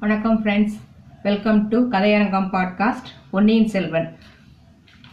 வணக்கம் 0.00 0.44
friends 0.44 0.74
welcome 1.22 1.68
to 1.68 1.78
Kathaiyarangam 1.90 2.48
podcast 2.52 3.08
Ponniyin 3.30 3.66
Selvan. 3.66 4.18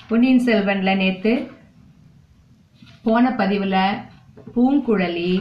Ponniyin 0.07 0.41
செல்வனில் 0.46 0.97
நேற்று 0.97 1.52
போன 3.04 3.31
பதிவில் 3.31 3.77
பூங்குழலி 4.55 5.31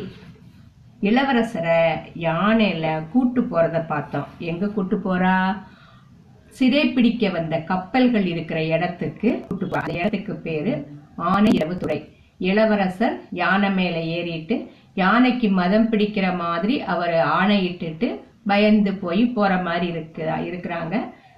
இளவரசரை 1.00 1.80
யானையில் 2.14 3.08
கூட்டு 3.08 3.42
போகிறத 3.42 3.86
பார்த்தோம். 3.86 4.26
எங்கே 4.38 4.66
கூட்டு 4.66 4.96
போகிறா 4.96 5.56
சிறை 6.48 6.88
பிடிக்க 6.88 7.28
வந்த 7.28 7.58
கப்பல்கள் 7.58 8.26
இருக்கிற 8.26 8.64
இடத்துக்கு 8.64 9.44
கூட்டு 9.48 9.66
போறா 9.66 9.80
அந்த 9.80 9.92
இடத்துக்கு 9.92 10.34
பேர் 10.34 10.86
ஆனை 11.16 11.52
இரவு 11.52 11.76
துறை. 11.76 12.16
இளவரசர் 12.38 13.20
யானை 13.30 13.70
மேலே 13.70 14.06
ஏறிட்டு 14.06 14.70
யானைக்கு 14.94 15.48
மதம் 15.48 15.90
பிடிக்கிற 15.90 16.36
மாதிரி 16.36 16.80
அவர் 16.82 17.14
ஆணையிட்டுட்டு 17.40 18.08
பயந்து 18.46 18.92
போய் 18.94 19.24
போற 19.26 19.56
மாதிரி 19.56 19.86
இருக்கு 19.86 20.22
இருக்கிறாங்க. 20.50 20.96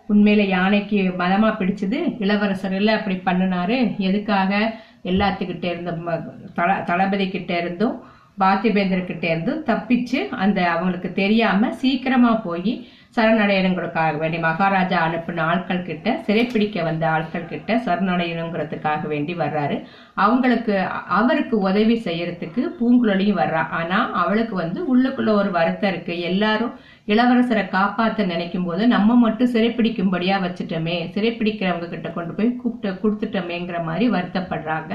உண்மையில 0.09 0.43
யானைக்கு 0.49 0.99
மதமா 1.19 1.51
பிடிச்சது? 1.59 1.99
இளவரசர் 2.23 2.75
இல்லை 2.75 2.95
அப்படி 2.95 3.17
பண்ணினாரு. 3.25 3.79
எதுக்காக? 3.99 4.75
எல்லாத்துக்கிட்ட 5.05 5.65
இருந்த 5.65 5.93
தள 6.55 6.83
தளபதி 6.87 7.29
கிட்ட 7.29 7.59
இருந்தும் 7.59 7.97
பாத்திபேந்தர் 8.39 9.05
கிட்ட 9.05 9.27
இருந்தும் 9.27 9.65
தப்பிச்சு 9.65 10.21
அந்த 10.29 10.59
அவங்களுக்கு 10.71 11.13
தெரியாம 11.13 11.73
சீக்கிரமா 11.73 12.33
போய் 12.47 12.73
சரணடையணுங்கிறதுக்காக 13.17 14.19
வேண்டி 14.19 14.39
மகாராஜா 14.39 14.99
அனுப்பின 15.09 15.41
ஆட்கள் 15.41 15.83
கிட்ட 15.83 16.23
சிறைப்பிடிக்க 16.27 16.83
வந்த 16.83 17.05
ஆட்கள் 17.09 17.47
கிட்ட 17.47 17.77
சரணடையணுங்கிறதுக்காக 17.77 19.07
வேண்டி 19.07 19.35
வர்றாரு. 19.35 19.77
அவங்களுக்கு 20.15 20.79
அவருக்கு 21.19 21.59
உதவி 21.59 22.01
செய்யறதுக்கு 22.05 22.63
பூங்குழலியும் 22.81 23.41
வர்றா. 23.43 23.63
ஆனா 23.71 23.99
அவளுக்கு 24.13 24.55
வந்து 24.55 24.81
உள்ளுக்குள்ள 24.97 25.31
ஒரு 25.31 25.51
வருத்தம் 25.51 25.93
இருக்கு. 25.93 26.21
எல்லாரும் 26.21 26.75
இளவரசரை 27.13 27.63
காப்பாத்த 27.73 28.25
நினைக்கும் 28.31 28.65
போது 28.67 28.83
நம்ம 28.93 29.15
மட்டும் 29.23 29.51
சிறைப்பிடிக்கும்படியா 29.55 30.37
வச்சுட்டோமே 30.45 30.95
சிறைப்பிடிக்கிறவங்க 31.15 31.89
கிட்ட 31.89 32.09
கொண்டு 32.15 32.33
போய் 32.37 32.49
கூப்பிட்டு 32.61 32.91
கொடுத்துட்டோமேங்கிற 33.03 33.79
மாதிரி 33.89 34.07
வருத்தப்படுறாங்க. 34.15 34.93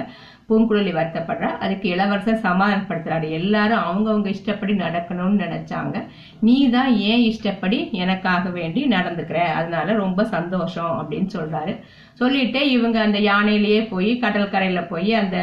பூங்குழலி 0.48 0.94
வருத்தப்படுறா. 1.00 1.50
அதுக்கு 1.66 1.88
இளவரசர் 1.90 2.46
சமாதானப்படுத்துறாரு. 2.48 3.28
எல்லாரும் 3.40 3.84
அவங்கவுங்க 3.90 4.30
இஷ்டப்படி 4.38 4.74
நடக்கணும்னு 4.74 5.44
நினைச்சாங்க. 5.46 5.96
நீ 6.48 6.58
தான் 6.78 6.92
ஏன் 7.12 7.24
இஷ்டப்படி 7.32 7.80
எனக்காக 8.04 8.50
வேண்டி 8.58 8.84
நடந்துக்கிற? 8.96 9.40
அதனால 9.60 9.94
ரொம்ப 10.04 10.26
சந்தோஷம் 10.36 10.94
அப்படின்னு 11.00 11.32
சொல்றாரு. 11.38 11.76
சொல்லிட்டு 12.14 12.62
இவங்க 12.72 13.00
அந்த 13.08 13.20
யானையிலேயே 13.32 13.82
போய் 13.94 14.12
கடல் 14.26 14.54
கரையில 14.56 14.82
போய் 14.94 15.14
அந்த 15.14 15.38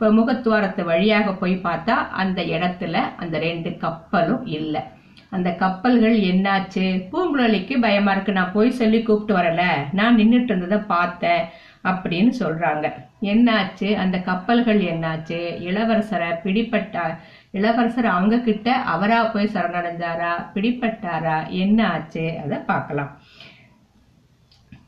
முகத்துவாரத்து 0.00 0.82
வழியாக 0.84 1.28
போய் 1.32 1.54
பார்த்தா 1.68 1.94
அந்த 2.22 2.40
இடத்துல 2.56 2.96
அந்த 3.22 3.36
ரெண்டு 3.48 3.70
கப்பலும் 3.84 4.44
இல்லை. 4.58 4.82
அந்த 5.30 5.50
கப்பல்கள் 5.50 6.20
என்னாச்சு? 6.20 7.08
பூங்குழலிக்கு 7.12 7.80
பயமா 7.80 8.12
இருக்கு. 8.12 8.32
நான் 8.32 8.52
போய் 8.52 8.70
சொல்லி 8.70 9.02
கூப்பிட்டு 9.02 9.42
வரல. 9.42 9.62
நான் 9.92 10.16
நின்னுட்டு 10.16 10.50
இருந்ததை 10.50 10.78
பார்த்தேன் 10.78 11.44
அப்படின்னு 11.84 12.32
சொல்றாங்க. 12.38 12.92
என்னாச்சு? 13.22 13.94
அந்த 13.94 14.18
கப்பல்கள் 14.18 14.80
என்னாச்சு? 14.82 15.40
இளவரசரை 15.68 16.30
பிடிப்பட்டா 16.44 17.18
இளவரசர் 17.50 18.06
அவங்க 18.06 18.38
கிட்ட 18.38 18.72
அவரா 18.72 19.24
போய் 19.24 19.50
சரணடைஞ்சாரா 19.52 20.32
பிடிப்பட்டாரா 20.54 21.48
என்ன 21.48 21.90
ஆச்சு 21.90 22.38
அதை 22.44 22.58
பார்க்கலாம். 22.58 23.20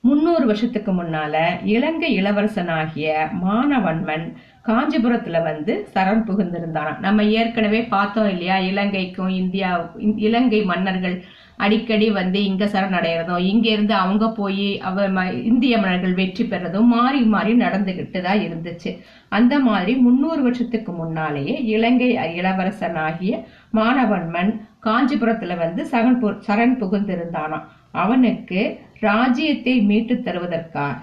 முன்னூறு 0.01 0.47
வருஷத்துக்கு 0.47 0.93
முன்னால 0.93 1.37
இலங்கை 1.65 2.23
இளவரசனாகிய 2.23 3.31
மானவன்மன் 3.45 4.35
காஞ்சிபுரத்துல 4.69 5.43
வந்து 5.43 5.89
சரண் 5.95 6.27
புகுந்திருந்தாராம். 6.27 6.99
நம்ம 6.99 7.25
ஏற்கனவே 7.25 7.83
பார்த்தோம் 7.85 8.29
இல்லையா? 8.29 8.57
இலங்கைக்கும் 8.63 9.29
இந்தியா 9.29 9.69
இலங்கை 10.19 10.63
மன்னர்கள் 10.63 11.17
அடிக்கடி 11.57 12.11
வந்து 12.11 12.45
இங்க 12.45 12.65
சரணடைறதும் 12.65 13.39
இங்க 13.43 13.69
இருந்து 13.69 13.95
அவங்க 13.95 14.31
போய் 14.31 14.81
அவ 14.81 15.09
ம- 15.09 15.45
இந்திய 15.45 15.79
மன்னர்கள் 15.79 16.15
வெற்றி 16.15 16.45
பெறதும் 16.45 16.87
மாறி 16.87 17.21
மாறி 17.25 17.53
நடந்துகிட்டு 17.55 18.21
தான் 18.21 18.39
இருந்துச்சு. 18.39 18.91
அந்த 19.29 19.59
மாதிரி 19.59 19.95
முன்னூறு 19.97 20.43
வருஷத்துக்கு 20.43 20.93
முன்னாலேயே 20.93 21.63
இலங்கை 21.67 22.17
இளவரசனாகிய 22.35 23.33
மாணவன்மன் 23.75 24.53
காஞ்சிபுரத்துல 24.85 25.57
வந்து 25.57 25.85
சரண் 25.85 26.21
பு- 26.23 26.39
சரண் 26.47 26.79
புகுந்திருந்தானாம் 26.81 27.67
அவனுக்கு 27.93 28.61
ராஜ்யத்தை 29.01 29.81
மீட்டு 29.81 30.23
தருவதற்காக 30.25 31.03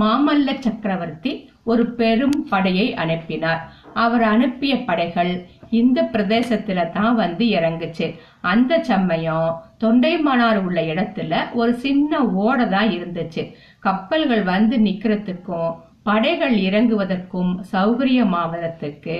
மாமல்ல 0.00 0.58
சக்கரவர்த்தி 0.58 1.32
ஒரு 1.66 1.84
பெரும் 2.00 2.38
படையை 2.50 2.86
அனுப்பினார். 2.94 3.60
அவர் 4.04 4.24
அனுப்பிய 4.34 4.72
படைகள் 4.88 5.32
இந்த 5.70 5.98
பிரதேசத்துல 6.12 6.80
தான் 6.96 7.14
வந்து 7.14 7.44
இறங்குச்சு. 7.58 8.06
அந்த 8.52 8.72
சமயம் 8.90 9.48
தொண்டைமானார் 9.84 10.60
உள்ள 10.66 10.80
இடத்துல 10.92 11.34
ஒரு 11.52 11.72
சின்ன 11.84 12.22
ஓடை 12.44 12.66
தான் 12.68 12.90
இருந்துச்சு. 12.98 13.44
கப்பல்கள் 13.80 14.44
வந்து 14.52 14.76
நிக்கிறதுக்கும் 14.78 15.72
படைகள் 16.02 16.56
இறங்குவதற்கும் 16.68 17.52
சௌகரியமாவதற்கு 17.72 19.16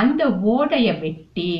அந்த 0.00 0.22
ஓடையை 0.54 0.94
வெட்டி 1.04 1.50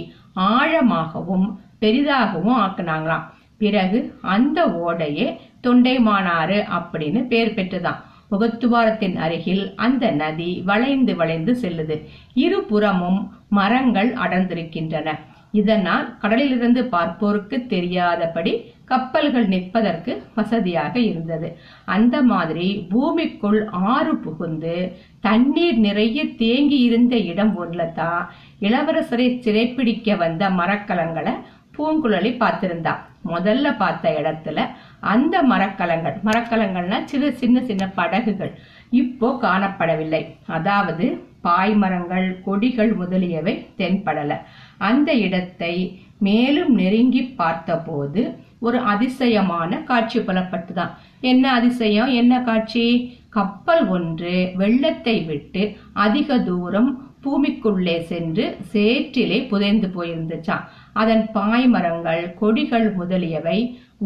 ஆழமாகவும் 0.50 1.48
பெரிதாகவும் 1.80 2.58
ஆக்குனாங்களாம். 2.64 3.26
பிறகு 3.62 4.00
அந்த 4.34 4.58
ஓடையே 4.86 5.26
தொண்டைமானாறு 5.66 6.58
அப்படின்னு 6.76 7.20
பேர் 7.32 7.54
பெற்றுதான். 7.54 8.00
முகத்துவாரத்தின் 8.30 9.16
அருகில் 9.24 9.64
அந்த 9.86 10.10
நதி 10.22 10.50
வளைந்து 10.68 11.14
வளைந்து 11.16 11.52
செல்லுது. 11.62 11.96
இருபுறமும் 12.44 13.20
மரங்கள் 13.58 14.10
அடர்ந்திருக்கின்றன. 14.24 15.10
இதனால் 15.52 16.06
கடலிலிருந்து 16.22 16.80
பார்ப்போருக்கு 16.94 17.56
தெரியாதபடி 17.66 18.52
கப்பல்கள் 18.84 19.46
நிற்பதற்கு 19.46 20.12
வசதியாக 20.34 20.94
இருந்தது. 21.00 21.48
அந்த 21.94 22.16
மாதிரி 22.22 22.66
பூமிக்குள் 22.90 23.60
ஆறு 23.94 24.12
புகுந்து 24.16 24.76
தண்ணீர் 25.20 25.78
நிறைய 25.86 26.24
தேங்கி 26.42 26.78
இருந்த 26.78 27.16
இடம் 27.32 27.54
ஒன்றுல 27.62 27.86
தான் 27.92 28.22
இளவரசரை 28.60 29.28
சிறைப்பிடிக்க 29.46 30.16
வந்த 30.16 30.50
மரக்கலங்களை 30.60 31.34
பூங்குழலி 31.76 32.30
பார்த்திருந்தா. 32.42 32.94
முதல்ல 33.32 33.66
பார்த்த 33.76 34.10
இடத்துல 34.20 34.58
அந்த 35.00 35.42
மரக்கலங்கள். 35.42 36.16
மரக்கலங்கள்னா 36.24 37.04
சின்ன 37.04 37.30
சின்ன 37.30 37.62
சின்ன 37.62 37.88
படகுகள். 37.88 38.58
இப்போ 38.90 39.38
காணப்படவில்லை. 39.42 40.36
அதாவது 40.46 41.26
பாய்மரங்கள் 41.44 42.42
கொடிகள் 42.42 42.92
முதலியவை 42.92 43.66
தென்படல. 43.78 44.38
அந்த 44.78 45.12
இடத்தை 45.12 46.02
மேலும் 46.18 46.74
நெருங்கி 46.74 47.22
பார்த்தபோது 47.22 48.46
ஒரு 48.60 48.78
அதிசயமான 48.78 49.76
காட்சி 49.76 50.20
புலப்பட்டுதான். 50.20 50.90
என்ன 51.20 51.52
அதிசயம்? 51.52 52.06
என்ன 52.06 52.40
காட்சி? 52.40 53.16
கப்பல் 53.28 53.86
ஒன்று 53.86 54.52
வெள்ளத்தை 54.54 55.20
விட்டு 55.22 55.76
அதிக 55.92 56.38
தூரம் 56.38 57.07
பூமிக்குள்ளே 57.22 57.96
சென்று 58.10 58.44
சேற்றிலே 58.72 59.38
புதைந்து 59.48 59.88
போயிருந்துச்சான் 59.96 60.66
அதன் 60.92 61.24
பாய்மரங்கள் 61.34 62.34
கொடிகள் 62.34 62.92
முதலியவை 62.92 63.58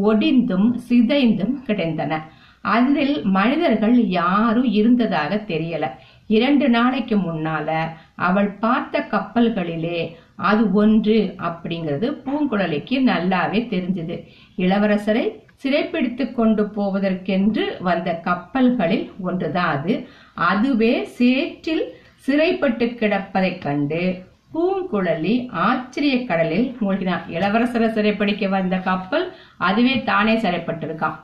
ஒடிந்தும் 0.04 0.68
சிதைந்தும் 0.88 1.56
கிடைந்தன. 1.66 2.18
அதில் 2.60 3.14
மனிதர்கள் 3.36 3.96
யாரும் 4.06 4.68
இருந்ததாக 4.80 5.34
தெரியல. 5.46 5.84
இரண்டு 6.26 6.68
நாளைக்கு 6.68 7.16
முன்னால 7.16 7.68
அவள் 8.14 8.50
பார்த்த 8.64 9.06
கப்பல்களிலே 9.10 10.00
அது 10.34 10.72
ஒன்று 10.72 11.34
அப்படிங்கிறது 11.38 12.06
பூங்குழலிக்கு 12.24 12.96
நல்லாவே 13.10 13.60
தெரிஞ்சது. 13.74 14.16
இளவரசரை 14.56 15.24
சிறைப்பிடித்து 15.62 16.24
கொண்டு 16.32 16.62
போவதற்கென்று 16.76 17.64
வந்த 17.80 18.20
கப்பல்களில் 18.24 19.10
ஒன்றுதான் 19.20 19.78
அது. 19.78 19.94
அதுவே 20.34 20.94
சேற்றில் 21.18 21.84
சிறைப்பட்டு 22.24 22.86
கிடப்பதைக் 22.86 23.60
கண்டு 23.60 24.24
பூங்குழலி 24.54 25.48
ஆச்சரிய 25.50 26.24
கடலில் 26.26 26.76
மூழ்கினான் 26.80 27.24
இளவரசரை 27.28 27.88
சிறைப்பிடிக்க 27.96 28.48
வந்த 28.48 28.76
கப்பல் 28.76 29.34
அதுவே 29.58 30.02
தானே 30.02 30.34
சிறைப்பட்டிருக்கான் 30.34 31.16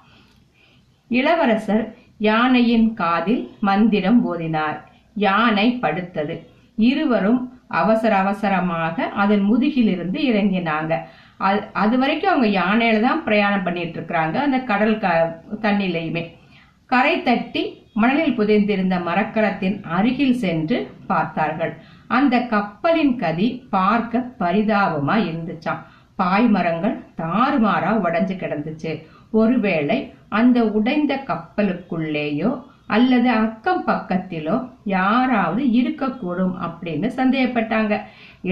இளவரசர் 1.10 1.94
யானையின் 2.18 2.94
காதில் 2.94 3.50
மந்திரம் 3.60 4.20
போதினார் 4.26 4.78
யானை 5.14 5.78
படுத்தது. 5.82 6.34
இருவரும் 6.76 7.52
அவசர 7.68 8.16
அவசரமாக 8.16 9.04
அதன் 9.04 9.44
முதுகிலிருந்து 9.50 10.18
இறங்கினாங்க. 10.30 10.92
அது 11.36 11.62
அது 11.72 11.98
வரைக்கும் 11.98 12.30
அவங்க 12.30 12.48
யானையில 12.60 13.00
தான் 13.00 13.24
பிரயாணம் 13.24 13.62
பண்ணிட்டு 13.62 13.96
இருக்கிறாங்க. 13.98 14.34
அந்த 14.34 14.58
கடல் 14.58 14.98
க 14.98 15.08
தண்ணிலையுமே 15.62 16.24
கரை 16.86 17.22
தட்டி 17.22 17.62
மணலில் 18.00 18.36
புதைந்திருந்த 18.38 18.96
மரக்கலத்தின் 19.08 19.76
அருகில் 19.96 20.38
சென்று 20.42 20.78
பார்த்தார்கள். 21.10 21.72
அந்த 22.16 22.34
கப்பலின் 22.52 23.14
கதி 23.22 23.48
பார்க்க 23.76 24.24
பரிதாபமா 24.42 25.16
இருந்துச்சாம். 25.28 25.82
பாய்மரங்கள் 26.18 26.96
தாறுமாறா 27.20 27.90
உடைஞ்சு 28.04 28.34
கிடந்துச்சு. 28.40 28.92
ஒருவேளை 29.40 29.98
அந்த 30.38 30.58
உடைந்த 30.78 31.12
கப்பலுக்குள்ளேயோ 31.30 32.50
அல்லது 32.96 33.28
அக்கம் 33.44 33.82
பக்கத்திலோ 33.88 34.56
யாராவது 34.92 35.62
இருக்கக்கூடும் 35.80 36.54
அப்படின்னு 36.66 37.08
சந்தேகப்பட்டாங்க. 37.18 37.94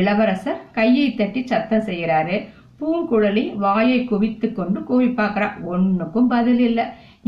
இளவரசர் 0.01 0.61
கையை 0.79 1.07
தட்டி 1.15 1.43
சத்தம் 1.53 1.87
செய்யறாரு 1.89 2.39
பூங்குழலி 2.81 3.45
வாயை 3.65 4.01
குவித்து 4.05 4.49
கொண்டு 4.53 4.79
கூவி 4.89 5.09
பார்க்கறா. 5.21 5.49
ஒண்ணுக்கும் 5.75 6.31
பதில் 6.35 6.63
இல்லை. 6.69 6.85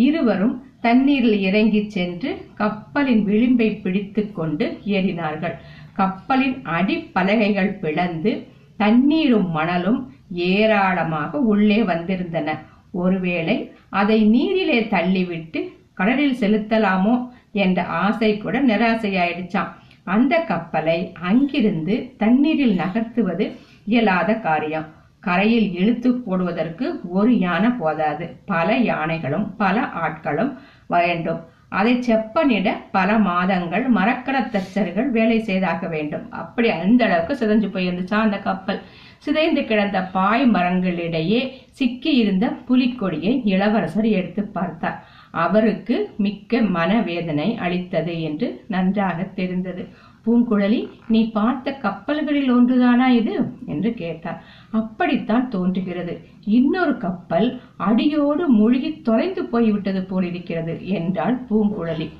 இருவரும் 0.06 0.56
தண்ணீரில் 0.80 1.40
இறங்கி 1.40 1.90
சென்று 1.90 2.30
கப்பலின் 2.54 3.24
விளிம்பை 3.26 3.80
பிடித்து 3.82 4.32
கொண்டு 4.32 4.78
ஏறினார்கள். 4.86 5.56
கப்பலின் 5.92 6.62
அடிப்பலகைகள் 6.66 7.78
பிளந்து 7.78 8.46
தண்ணீரும் 8.76 9.50
மணலும் 9.50 10.00
ஏராளமாக 10.30 11.38
உள்ளே 11.38 11.80
வந்திருந்தன. 11.80 12.58
ஒருவேளை 12.92 13.56
அதை 13.88 14.24
நீரிலே 14.24 14.78
தள்ளிவிட்டு 14.80 15.60
கடலில் 15.94 16.38
செலுத்தலாமோ 16.40 17.28
என்ற 17.52 17.82
ஆசை 17.84 18.38
கூட 18.38 18.62
நிராசையாயிடுச்சாம். 18.62 19.72
அந்த 20.04 20.34
கப்பலை 20.38 21.12
அங்கிருந்து 21.20 22.12
தண்ணீரில் 22.16 22.78
நகர்த்துவது 22.78 23.46
இயலாத 23.84 24.34
காரியம். 24.34 24.86
கரையில் 25.20 25.72
இழுத்து 25.74 26.14
போடுவதற்கு 26.14 27.00
ஒரு 27.08 27.38
யானை 27.38 27.70
போதாது. 27.70 28.36
பல 28.46 28.76
யானைகளும் 28.76 29.56
பல 29.56 29.80
ஆட்களும் 29.80 30.56
வேண்டும் 30.86 31.40
அதை 31.70 31.98
செப்பனிட 31.98 32.68
பல 32.90 33.18
மாதங்கள் 33.18 33.92
மரக்கலத் 33.92 34.50
தச்சர்கள் 34.50 35.10
வேலை 35.10 35.38
செய்தாக 35.38 35.86
வேண்டும். 35.88 36.30
அப்படி 36.30 36.70
அந்த 36.70 37.04
அளவுக்கு 37.04 37.34
சிதைஞ்சு 37.34 37.68
போயிருந்துச்சா 37.68 38.14
அந்த 38.14 38.38
கப்பல்? 38.38 38.80
சிதைந்து 39.18 39.64
கிடந்த 39.64 40.02
பாய் 40.02 40.50
மரங்களிடையே 40.50 41.52
சிக்கி 41.70 42.14
இருந்த 42.14 42.52
புலிக்கொடியை 42.68 43.40
இளவரசர் 43.44 44.04
எடுத்து 44.04 44.44
பார்த்தார். 44.44 45.06
அவருக்கு 45.30 46.10
மிக்க 46.16 46.60
மனவேதனை 46.60 47.56
அளித்தது 47.56 48.22
என்று 48.22 48.64
நன்றாக 48.68 49.22
தெரிந்தது. 49.22 49.88
பூங்குழலி 50.26 50.88
நீ 51.08 51.30
பார்த்த 51.30 51.72
கப்பல்களில் 51.72 52.52
ஒன்றுதானா 52.52 53.06
இது? 53.08 53.40
என்று 53.66 53.94
கேட்டார். 53.94 54.42
அப்படித்தான் 54.70 55.48
தோன்றுகிறது. 55.48 56.20
இன்னொரு 56.44 56.98
கப்பல் 56.98 57.60
அடியோடு 57.76 58.48
மூழ்கி 58.48 59.00
தொலைந்து 59.00 59.44
போய்விட்டது 59.44 60.04
போலிருக்கிறது 60.04 60.88
என்றாள் 60.88 61.44
பூங்குழலி. 61.50 62.10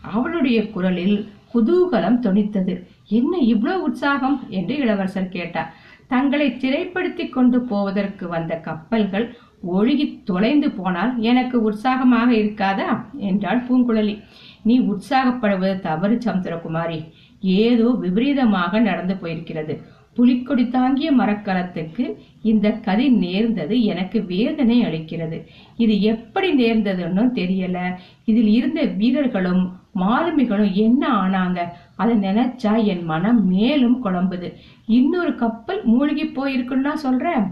அவளுடைய 0.00 0.70
குரலில் 0.70 1.28
குதூகலம் 1.54 2.20
தொனித்தது. 2.20 2.86
என்ன 3.08 3.36
இவ்வளவு 3.36 3.82
உற்சாகம்? 3.82 4.46
என்று 4.48 4.76
இளவரசர் 4.76 5.28
கேட்டார். 5.28 5.74
தங்களை 6.08 6.50
சிறைப்படுத்தி 6.50 7.28
கொண்டு 7.28 7.60
போவதற்கு 7.60 8.28
வந்த 8.28 8.56
கப்பல்கள் 8.56 9.36
ஒழுகி 9.72 10.22
தொலைந்து 10.24 10.70
போனால் 10.70 11.18
எனக்கு 11.18 11.62
உற்சாகமாக 11.62 12.32
இருக்காதா? 12.32 13.04
என்றாள் 13.16 13.66
பூங்குழலி. 13.66 14.22
நீ 14.62 14.80
உற்சாகப்படுவது 14.80 15.80
தவறு 15.80 16.18
சமுத்திரகுமாரி 16.24 17.08
ஏதோ 17.40 17.96
விபரீதமாக 18.00 18.78
நடந்து 18.78 19.14
போயிருக்கிறது. 19.14 19.82
புலிக்கொடி 20.12 20.68
தாங்கிய 20.68 21.16
மரக்கலத்துக்கு 21.16 22.14
இந்த 22.42 22.70
கதி 22.70 23.08
நேர்ந்தது 23.08 23.82
எனக்கு 23.82 24.24
வேதனை 24.24 24.84
அளிக்கிறது. 24.84 25.46
இது 25.76 26.02
எப்படி 26.02 26.52
நேர்ந்ததுன்னு 26.52 27.30
தெரியல. 27.34 27.94
இதில் 28.24 28.48
இருந்த 28.48 28.84
வீரர்களும் 28.84 29.80
மாலுமிகளும் 29.94 30.72
என்ன 30.72 31.08
ஆனாங்க? 31.08 31.58
அதை 31.96 32.16
நினைச்சா 32.16 32.84
என் 32.84 33.04
மனம் 33.04 33.46
மேலும் 33.46 34.04
குழம்புது. 34.04 34.52
இன்னொரு 34.86 35.34
கப்பல் 35.34 35.84
மூழ்கி 35.84 36.24
போயிருக்குன்னா 36.24 36.94
சொல்றேன். 36.94 37.44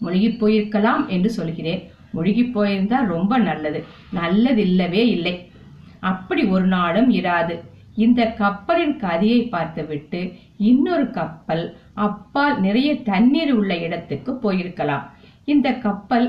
மூழ்கி 0.00 0.28
போயிருக்கலாம் 0.28 1.06
என்று 1.06 1.30
சொல்கிறேன். 1.30 1.90
மூழ்கி 2.12 2.42
போயிருந்தா 2.42 3.06
ரொம்ப 3.06 3.38
நல்லது. 3.38 3.84
நல்லது 4.12 4.62
இல்லவே 4.62 5.08
இல்லை. 5.08 5.50
அப்படி 6.00 6.44
ஒரு 6.44 6.66
நாளும் 6.66 7.10
இராது. 7.12 7.60
இந்த 8.04 8.20
கப்பலின் 8.40 8.96
கதியை 9.04 9.40
பார்த்துவிட்டு 9.54 10.20
இன்னொரு 10.70 11.06
கப்பல் 11.18 11.64
அப்பால் 12.06 12.56
நிறைய 12.66 12.90
தண்ணீர் 13.10 13.52
உள்ள 13.58 13.72
இடத்துக்கு 13.86 14.32
போயிருக்கலாம். 14.42 15.06
இந்த 15.52 15.68
கப்பல் 15.86 16.26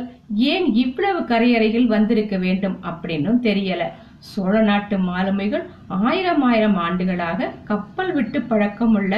ஏன் 0.51 0.67
இவ்வளவு 0.83 1.19
கரையறையில் 1.31 1.87
வந்திருக்க 1.95 2.35
வேண்டும் 2.45 2.77
அப்படின்னும் 2.89 3.41
தெரியல. 3.47 3.83
சோழ 4.29 4.53
நாட்டு 4.61 4.95
மாலுமிகள் 5.09 5.65
ஆயிரம் 5.87 6.43
ஆயிரம் 6.49 6.77
ஆண்டுகளாக 6.85 7.49
கப்பல் 7.71 8.11
விட்டு 8.13 8.39
பழக்கமுள்ள 8.49 9.13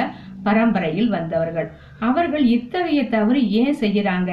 பரம்பரையில் 0.46 1.10
வந்தவர்கள். 1.16 1.68
அவர்கள் 2.08 2.44
இத்தகைய 2.56 3.02
தவறு 3.14 3.40
ஏன் 3.60 3.76
செய்யறாங்க 3.80 4.32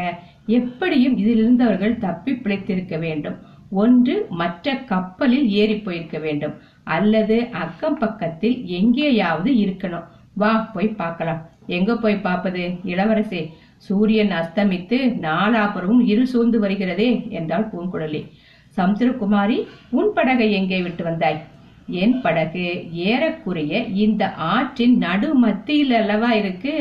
எப்படியும் 0.59 1.15
இதிலிருந்து 1.21 1.63
அவர்கள் 1.63 2.01
தப்பி 2.05 2.33
பிழைத்திருக்க 2.33 2.97
வேண்டும். 2.99 3.37
ஒன்று 3.81 4.15
மற்ற 4.41 4.75
கப்பலில் 4.91 5.47
ஏறி 5.61 5.75
போயிருக்க 5.77 6.17
வேண்டும். 6.17 6.55
அல்லது 6.83 7.49
அக்கம் 7.51 7.97
பக்கத்தில் 7.97 8.65
எங்கேயாவது 8.65 9.51
இருக்கணும். 9.53 10.07
வா 10.33 10.51
போய் 10.73 10.87
பார்க்கலாம். 10.87 11.41
எங்க 11.65 11.95
போய் 11.95 12.15
பார்ப்பது? 12.15 12.63
இளவரசே 12.83 13.41
சூரியன் 13.77 14.29
அஸ்தமித்து 14.29 14.97
நாலாபுரமும் 15.21 16.03
இருள் 16.05 16.25
சூழ்ந்து 16.25 16.59
வருகிறதே 16.59 17.29
என்றாள் 17.29 17.69
பூங்குழலி. 17.73 18.21
சமுத்திரகுமாரி 18.77 19.57
உன் 19.89 20.11
படகை 20.13 20.51
எங்கே 20.51 20.81
விட்டு 20.81 21.03
வந்தாய்? 21.03 21.39
என் 21.87 22.21
படகு 22.21 22.65
ஏறக்குறைய 22.91 23.83
இந்த 23.87 24.33
ஆற்றின் 24.33 24.97
நடு 24.97 25.35
மத்தியில் 25.35 25.91
அல்லவா 25.91 26.31
இருக்கு? 26.31 26.73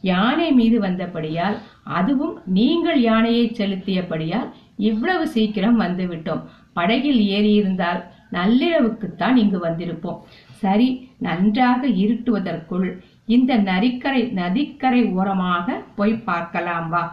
யானை 0.00 0.52
மீது 0.52 0.80
வந்தபடியால் 0.80 1.56
அதுவும் 1.84 2.38
நீங்கள் 2.44 3.00
யானையை 3.00 3.44
செலுத்தியபடியால் 3.58 4.48
இவ்வளவு 4.76 5.28
சீக்கிரம் 5.28 5.76
வந்து 5.76 6.06
விட்டோம் 6.06 6.42
படகில் 6.72 7.20
ஏறியிருந்தால் 7.36 8.00
நள்ளிரவுக்குத்தான் 8.32 9.36
இங்கு 9.42 9.58
வந்திருப்போம். 9.66 10.20
சரி 10.62 10.88
நன்றாக 11.26 11.86
இருட்டுவதற்குள் 12.04 12.88
இந்த 13.34 13.52
நரிக்கரை 13.68 14.22
நதிக்கரை 14.40 15.02
ஓரமாக 15.18 15.76
போய் 15.96 16.14
பார்க்கலாம் 16.28 16.88
வா. 16.88 17.04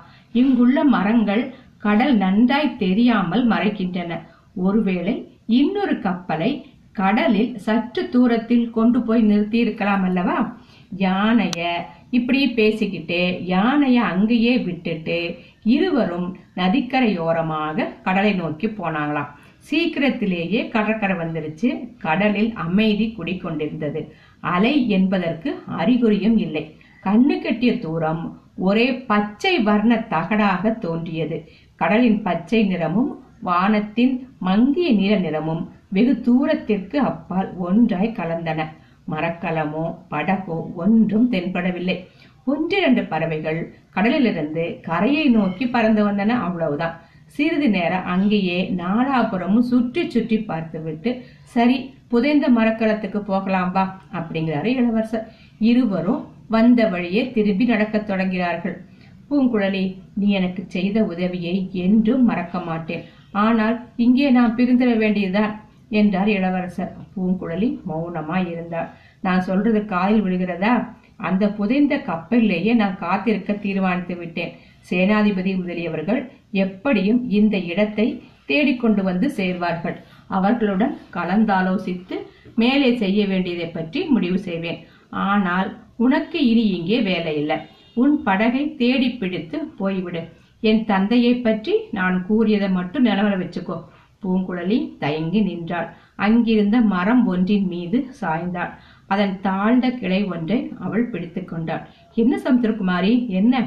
இங்குள்ள 0.42 0.84
மரங்கள் 0.96 1.44
கடல் 1.86 2.14
நன்றாய் 2.18 2.78
தெரியாமல் 2.84 3.44
மறைக்கின்றன 3.48 4.20
ஒருவேளை 4.68 5.16
இன்னொரு 5.60 5.96
கப்பலை 6.00 6.52
கடலில் 7.00 7.52
சற்று 7.66 8.02
தூரத்தில் 8.10 8.68
கொண்டு 8.72 9.00
போய் 9.02 9.22
நிறுத்தி 9.22 9.58
இருக்கலாம் 9.58 10.04
அல்லவா? 10.08 10.38
யானைய 10.98 11.62
இப்படி 12.18 12.40
பேசிக்கிட்டு 12.58 13.22
யானைய 13.54 13.98
அங்கேயே 14.14 14.54
விட்டுட்டு 14.58 15.18
இருவரும் 15.76 16.28
நதிக்கரையோரமாக 16.56 17.88
கடலை 18.04 18.34
நோக்கி 18.34 18.68
போனாங்களாம். 18.68 19.32
சீக்கிரத்திலேயே 19.68 20.62
கடற்கரை 20.68 21.16
வந்துருச்சு. 21.18 21.70
கடலில் 22.00 22.52
அமைதி 22.66 23.06
குடிக்கொண்டிருந்தது 23.18 24.02
அலை 24.54 24.74
என்பதற்கு 24.90 25.50
அறிகுறியும் 25.80 26.38
இல்லை. 26.38 26.64
கண்ணு 27.04 27.36
கட்டிய 27.42 27.72
தூரம் 27.80 28.24
ஒரே 28.58 28.88
பச்சை 29.12 29.54
வர்ண 29.60 29.94
தகடாக 30.10 30.74
தோன்றியது. 30.78 31.38
கடலின் 31.76 32.20
பச்சை 32.22 32.62
நிறமும் 32.64 33.12
வானத்தின் 33.42 34.14
மங்கிய 34.40 34.90
நீல 34.94 35.16
நிறமும் 35.16 35.64
வெகு 35.90 36.14
தூரத்திற்கு 36.22 37.00
அப்பால் 37.00 37.50
ஒன்றாய் 37.58 38.18
கலந்தன. 38.20 38.62
மரக்கலமோ 39.12 39.86
படகோ 40.12 40.58
ஒன்றும் 40.76 41.28
தென்படவில்லை. 41.32 41.96
ஒன்றிரண்டு 42.46 43.02
பறவைகள் 43.04 43.60
கடலிலிருந்து 43.90 44.64
கரையை 44.82 45.26
நோக்கி 45.30 45.66
பறந்து 45.68 46.02
வந்தன. 46.08 46.32
அவ்வளவுதான். 46.48 46.96
சிறிது 47.36 47.68
நேரம் 47.76 48.08
அங்கேயே 48.14 48.58
நாலாபுறமும் 48.82 49.68
சுற்றி 49.72 50.02
சுற்றி 50.16 50.38
பார்த்துவிட்டு 50.50 51.12
சரி 51.54 51.78
புதைந்த 52.12 52.46
மரக்கலத்துக்கு 52.58 53.20
போகலாம் 53.30 53.72
வா 53.76 53.84
அப்படிங்கிறாரு 54.18 54.70
இளவரசர். 54.80 55.28
இருவரும் 55.70 56.22
வந்த 56.56 56.82
வழியே 56.94 57.22
திரும்பி 57.36 57.66
நடக்கத் 57.72 58.08
தொடங்கிறார்கள் 58.10 58.76
பூங்குழலி 59.30 59.84
நீ 60.20 60.28
எனக்கு 60.40 60.62
செய்த 60.76 60.98
உதவியை 61.12 61.56
என்றும் 61.86 62.26
மறக்க 62.30 62.58
மாட்டேன். 62.70 63.04
ஆனால் 63.44 63.78
இங்கே 64.06 64.28
நான் 64.38 64.56
பிரிந்திட 64.58 64.92
வேண்டியதுதான் 65.04 65.54
என்றார் 66.00 66.30
இளவரசர். 66.38 66.92
பூங்குழலி 67.16 67.70
மௌனமா 67.90 68.38
இருந்தார் 68.52 68.92
நான் 69.26 69.46
சொல்றது 69.48 69.82
காதில் 69.94 70.24
விழுகிறதா? 70.26 70.74
அந்த 71.28 71.44
புதைந்த 71.58 71.94
கப்பலிலேயே 72.10 72.72
நான் 72.82 73.02
காத்திருக்க 73.04 73.52
தீர்மானித்து 73.66 74.16
விட்டேன் 74.22 74.54
சேனாதிபதி 74.90 75.52
முதலியவர்கள் 75.60 76.22
எப்படியும் 76.64 77.22
இந்த 77.40 77.56
இடத்தை 77.72 78.08
தேடிக்கொண்டு 78.50 79.02
வந்து 79.04 79.28
சேர்வார்கள். 79.38 79.98
அவர்களுடன் 80.28 80.94
கலந்தாலோசித்து 81.16 82.16
மேலே 82.62 82.90
செய்ய 83.04 83.20
வேண்டியதை 83.32 83.68
பற்றி 83.68 84.00
முடிவு 84.14 84.40
செய்வேன். 84.48 84.80
ஆனால் 85.28 85.70
உனக்கு 86.06 86.38
இனி 86.52 86.64
இங்கே 86.78 87.00
வேலை 87.02 87.34
இல்லை 87.42 87.58
உன் 88.02 88.16
படகை 88.24 88.64
தேடி 88.82 89.10
பிடித்து 89.22 89.58
போய்விடு. 89.80 90.22
என் 90.70 90.82
தந்தையை 90.86 91.34
பற்றி 91.38 91.74
நான் 91.98 92.18
கூறியதை 92.28 92.70
மட்டும் 92.70 93.06
நிலவர 93.06 93.36
வச்சுக்கோ. 93.42 93.78
பூங்குழலி 94.24 94.78
தயங்கி 95.00 95.40
நின்றாள். 95.42 95.88
அங்கிருந்த 96.26 96.78
மரம் 96.94 97.24
ஒன்றின் 97.28 97.68
மீது 97.68 97.98
சாய்ந்தாள். 98.22 98.74
அதன் 99.08 99.34
தாழ்ந்த 99.42 99.88
கிளை 100.02 100.22
ஒன்றை 100.34 100.60
அவள் 100.80 101.10
பிடித்து 101.10 101.42
கொண்டாள். 101.44 101.84
என்ன 102.16 102.34
சமுத்திரகுமாரி 102.46 103.14
என்ன? 103.40 103.64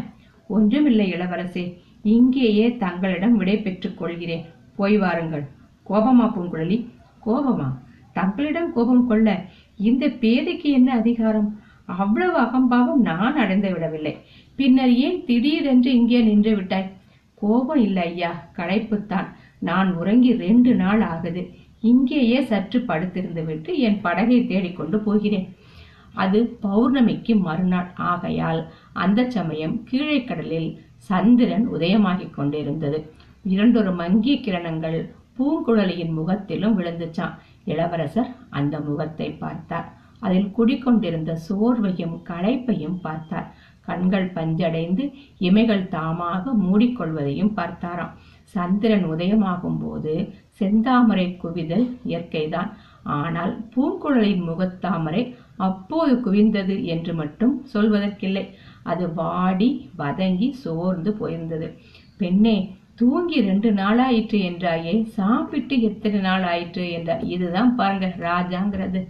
ஒன்றுமில்லை 0.51 1.07
இளவரசே. 1.15 1.65
இங்கேயே 2.07 2.77
தங்களிடம் 2.77 3.37
விடை 3.37 3.59
பெற்றுக் 3.59 3.99
கொள்கிறேன். 3.99 4.45
போய் 4.77 4.99
வாருங்கள். 4.99 5.45
கோபமா 5.89 6.27
பூங்குழலி? 6.35 6.87
கோபமா? 7.27 7.69
தங்களிடம் 8.13 8.73
கோபம் 8.73 9.07
கொள்ள 9.07 9.45
இந்த 9.77 10.07
பேதைக்கு 10.07 10.69
என்ன 10.79 10.95
அதிகாரம்? 10.95 11.61
அவ்வளவு 11.87 12.39
அகம்பாவம் 12.39 13.01
நான் 13.01 13.37
அடைந்து 13.37 13.73
விடவில்லை. 13.73 14.17
பின்னர் 14.57 14.95
ஏன் 14.95 15.25
திடீரென்று 15.25 15.93
இங்கே 15.95 16.21
நின்று 16.21 16.57
விட்டாய்? 16.57 16.93
கோபம் 17.35 17.83
இல்லை 17.83 18.03
ஐயா 18.03 18.49
களைப்புத்தான். 18.57 19.29
நான் 19.59 19.95
உறங்கி 19.95 20.33
ரெண்டு 20.37 20.75
நாள் 20.75 21.01
ஆகுது. 21.01 21.51
இங்கேயே 21.81 22.43
சற்று 22.43 22.85
படுத்திருந்து 22.89 23.45
விட்டு 23.45 23.79
என் 23.79 24.01
படகை 24.01 24.47
தேடிக்கொண்டு 24.47 24.99
போகிறேன். 24.99 25.49
அது 26.15 26.59
பௌர்ணமிக்கு 26.63 27.41
மறுநாள். 27.41 27.91
ஆகையால் 27.97 28.69
அந்த 28.93 29.31
சமயம் 29.31 29.85
கீழே 29.85 30.25
கடலில் 30.25 30.71
சந்திரன் 31.09 31.67
உதயமாகிக் 31.75 32.35
கொண்டிருந்தது. 32.37 32.99
இரண்டொரு 33.53 33.93
மங்கிய 34.01 34.37
கிரணங்கள் 34.47 34.99
பூங்குழலியின் 35.39 36.15
முகத்திலும் 36.19 36.77
விழுந்துச்சான் 36.79 37.35
இளவரசர் 37.65 38.31
அந்த 38.59 38.75
முகத்தை 38.81 39.29
பார்த்தார். 39.45 39.89
அதில் 40.21 40.51
குடிக்கொண்டிருந்த 40.57 41.33
சோர்வையும் 41.47 42.17
களைப்பையும் 42.31 42.99
பார்த்தார். 43.01 43.49
கண்கள் 43.89 44.29
பஞ்சடைந்து 44.35 45.05
இமைகள் 45.39 45.85
தாமாக 45.89 46.53
மூடிக்கொள்வதையும் 46.63 47.53
பார்த்தாராம். 47.57 48.15
சந்திரன் 48.55 49.07
உதயமாகும் 49.13 49.79
போது 49.83 50.15
செந்தாமரை 50.61 51.27
குவிதல் 51.43 51.87
இயற்கைதான். 52.05 52.71
ஆனால் 53.17 53.53
பூங்குழலின் 53.75 54.45
முகத்தாமரை 54.49 55.23
அப்போது 55.67 56.15
குவிந்தது 56.25 56.77
என்று 56.85 57.13
மட்டும் 57.15 57.55
சொல்வதற்கில்லை. 57.75 58.45
அது 58.93 59.05
வாடி 59.21 59.69
வதங்கி 59.99 60.49
சோர்ந்து 60.65 61.13
போயிருந்தது. 61.21 61.69
பெண்ணே 62.21 62.57
தூங்கி 63.01 63.39
ரெண்டு 63.41 63.71
நாளாயிற்று 63.73 64.39
என்றாயே 64.51 64.95
சாப்பிட்டு 65.17 65.75
எத்தனை 65.89 66.19
நாள் 66.21 66.45
ஆயிற்று 66.53 66.85
என்றார். 66.93 67.25
இதுதான் 67.35 67.73
பாருங்க 67.75 68.07
ராஜாங்கிறது. 68.29 69.01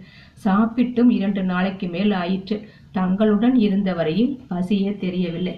சாப்பிட்டும் 0.45 1.11
இரண்டு 1.17 1.43
நாளைக்கு 1.43 1.87
மேல் 1.87 2.13
ஆயிற்று. 2.21 2.57
தங்களுடன் 2.91 3.55
இருந்த 3.65 3.91
வரையில் 3.93 4.33
பசியே 4.49 4.91
தெரியவில்லை. 4.97 5.55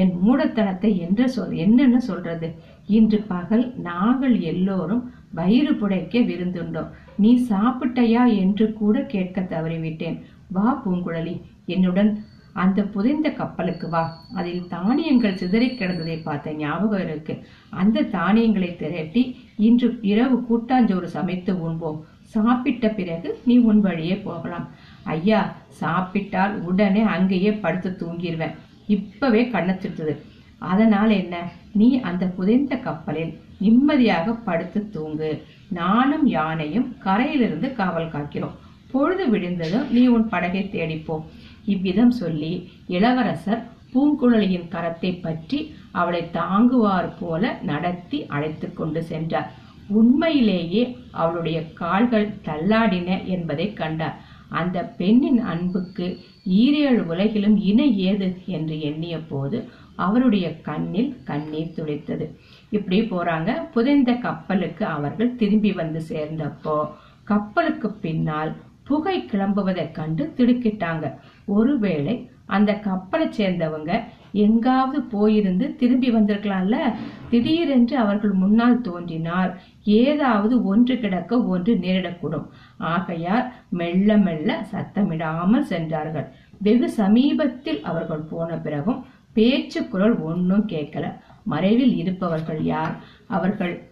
என் 0.00 0.12
மூடத்தனத்தை 0.22 0.90
என்ற 1.06 1.22
சொல் 1.28 1.54
என்னென்ன 1.64 1.96
சொல்றது? 2.00 2.48
இன்று 2.86 3.18
பகல் 3.32 3.64
நாங்கள் 3.88 4.36
எல்லோரும் 4.52 5.02
வயிறு 5.34 5.72
புடைக்க 5.72 6.20
விருந்துண்டோம். 6.30 6.90
நீ 7.16 7.30
சாப்பிட்டையா 7.50 8.22
என்று 8.42 8.66
கூட 8.72 8.96
கேட்க 9.14 9.40
தவறிவிட்டேன். 9.54 10.18
வா 10.48 10.68
பூங்குழலி 10.84 11.34
என்னுடன் 11.66 12.10
அந்த 12.52 12.82
புதைந்த 12.82 13.30
கப்பலுக்கு 13.30 13.88
வா. 13.88 14.24
அதில் 14.34 14.68
தானியங்கள் 14.68 15.36
சிதறி 15.36 15.68
கிடந்ததை 15.68 16.22
பார்த்த 16.22 16.52
ஞாபகம் 16.52 17.02
இருக்கு. 17.02 17.46
அந்த 17.70 18.02
தானியங்களை 18.02 18.76
திரட்டி 18.76 19.22
இன்று 19.56 19.98
இரவு 20.02 20.44
கூட்டாஞ்சோறு 20.50 21.04
சமைத்து 21.04 21.62
உண்போம். 21.62 22.04
சாப்பிட்ட 22.22 22.88
பிறகு 22.88 23.40
நீ 23.44 23.58
உன் 23.58 23.80
வழியே 23.80 24.16
போகலாம். 24.16 24.68
ஐயா 25.04 25.56
சாப்பிட்டால் 25.68 26.62
உடனே 26.62 27.00
அங்கேயே 27.00 27.52
படுத்து 27.52 27.96
தூங்கிடுவேன் 27.98 28.54
இப்பவே 28.86 29.42
கண்ணச்சிட்டுது 29.44 30.16
அதனால் 30.58 31.10
என்ன? 31.10 31.50
நீ 31.72 32.00
அந்த 32.00 32.26
புதைந்த 32.26 32.76
கப்பலில் 32.76 33.40
நிம்மதியாக 33.58 34.32
படுத்து 34.32 34.90
தூங்கு. 34.90 35.42
நானும் 35.68 36.26
யானையும் 36.26 36.96
கரையிலிருந்து 36.98 37.74
காவல் 37.74 38.08
காக்கிறோம். 38.08 38.56
பொழுது 38.90 39.26
விடிந்ததும் 39.26 39.90
நீ 39.90 40.06
உன் 40.06 40.28
படகை 40.28 40.68
தேடிப்போ. 40.72 41.22
இவ்விதம் 41.64 42.10
சொல்லி 42.10 42.52
இளவரசர் 42.86 43.62
பூங்குழலியின் 43.92 44.68
கரத்தை 44.70 45.20
பற்றி 45.22 45.74
அவளை 45.92 46.22
தாங்குவார் 46.30 47.10
போல 47.18 47.52
நடத்தி 47.62 48.26
அழைத்து 48.26 48.68
கொண்டு 48.72 49.02
சென்றார். 49.02 49.50
உண்மையிலேயே 49.88 50.82
அவளுடைய 51.10 51.72
கால்கள் 51.72 52.28
தள்ளாடின 52.44 53.26
என்பதை 53.26 53.72
கண்டார். 53.72 54.16
அந்த 54.48 54.78
பெண்ணின் 54.82 55.40
அன்புக்கு 55.40 56.06
ஈரேழு 56.44 57.02
உலகிலும் 57.06 57.56
இணை 57.56 57.98
ஏது 57.98 58.28
என்று 58.46 58.80
எண்ணிய 58.80 59.18
போது 59.18 59.68
அவருடைய 59.96 60.60
கண்ணில் 60.60 61.16
கண்ணீர் 61.24 61.74
துடைத்தது. 61.76 62.26
இப்படி 62.70 63.00
போறாங்க. 63.00 63.50
புதைந்த 63.72 64.12
கப்பலுக்கு 64.12 64.84
அவர்கள் 64.86 65.36
திரும்பி 65.36 65.72
வந்து 65.72 66.02
சேர்ந்தப்போ 66.08 66.76
கப்பலுக்கு 67.24 67.92
பின்னால் 68.04 68.52
புகை 68.84 69.16
கிளம்புவதைக் 69.32 69.92
கண்டு 69.92 70.32
திடுக்கிட்டாங்க. 70.36 71.06
ஒருவேளை 71.46 72.30
அந்த 72.46 72.74
கப்பலை 72.74 73.28
சேர்ந்தவங்க 73.28 74.02
எங்காவது 74.32 74.98
போயிருந்து 75.00 75.76
திரும்பி 75.76 76.10
வந்திருக்கலாம்ல? 76.10 76.94
திடீரென்று 77.30 77.96
அவர்கள் 77.96 78.30
முன்னால் 78.30 78.80
தோன்றினால் 78.80 79.60
ஏதாவது 79.84 80.64
ஒன்று 80.64 80.98
கிடக்க 80.98 81.42
ஒன்று 81.42 81.74
நேரிடக்கூடும். 81.74 82.46
ஆகையார் 82.76 83.52
மெல்ல 83.70 84.16
மெல்ல 84.16 84.66
சத்தமிடாமல் 84.72 85.60
சென்றார்கள். 85.60 86.32
வெகு 86.58 86.90
சமீபத்தில் 86.90 87.82
அவர்கள் 87.82 88.28
போன 88.30 88.56
பிறகும் 88.56 89.04
பேச்சு 89.32 89.88
குரல் 89.88 90.18
ஒன்றும் 90.18 90.68
கேட்கல. 90.68 91.12
மறைவில் 91.44 91.96
இருப்பவர்கள் 91.96 92.64
யார்? 92.64 92.96
அவர்கள் 93.26 93.82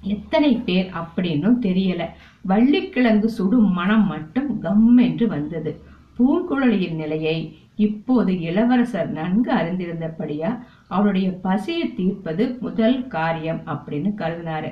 எத்தனை 0.00 0.56
பேர் 0.56 0.90
அப்படின்னும் 0.94 1.58
தெரியல. 1.60 2.04
வள்ளிக்கிழங்கு 2.42 3.28
சுடும் 3.28 3.72
மனம் 3.72 4.06
மட்டும் 4.06 4.60
கம் 4.60 4.96
என்று 4.96 5.28
வந்தது. 5.28 5.80
பூங்குழலியின் 6.22 6.94
நிலையை 6.94 7.36
இப்போது 7.76 8.32
இளவரசர் 8.40 9.10
நன்கு 9.10 9.52
அறிந்திருந்தபடியா 9.52 10.50
அவருடைய 10.88 11.28
பசியை 11.42 11.94
தீர்ப்பது 11.94 12.56
முதல் 12.60 12.98
காரியம் 13.06 13.60
அப்படின்னு 13.66 14.10
கருதினாரு. 14.20 14.70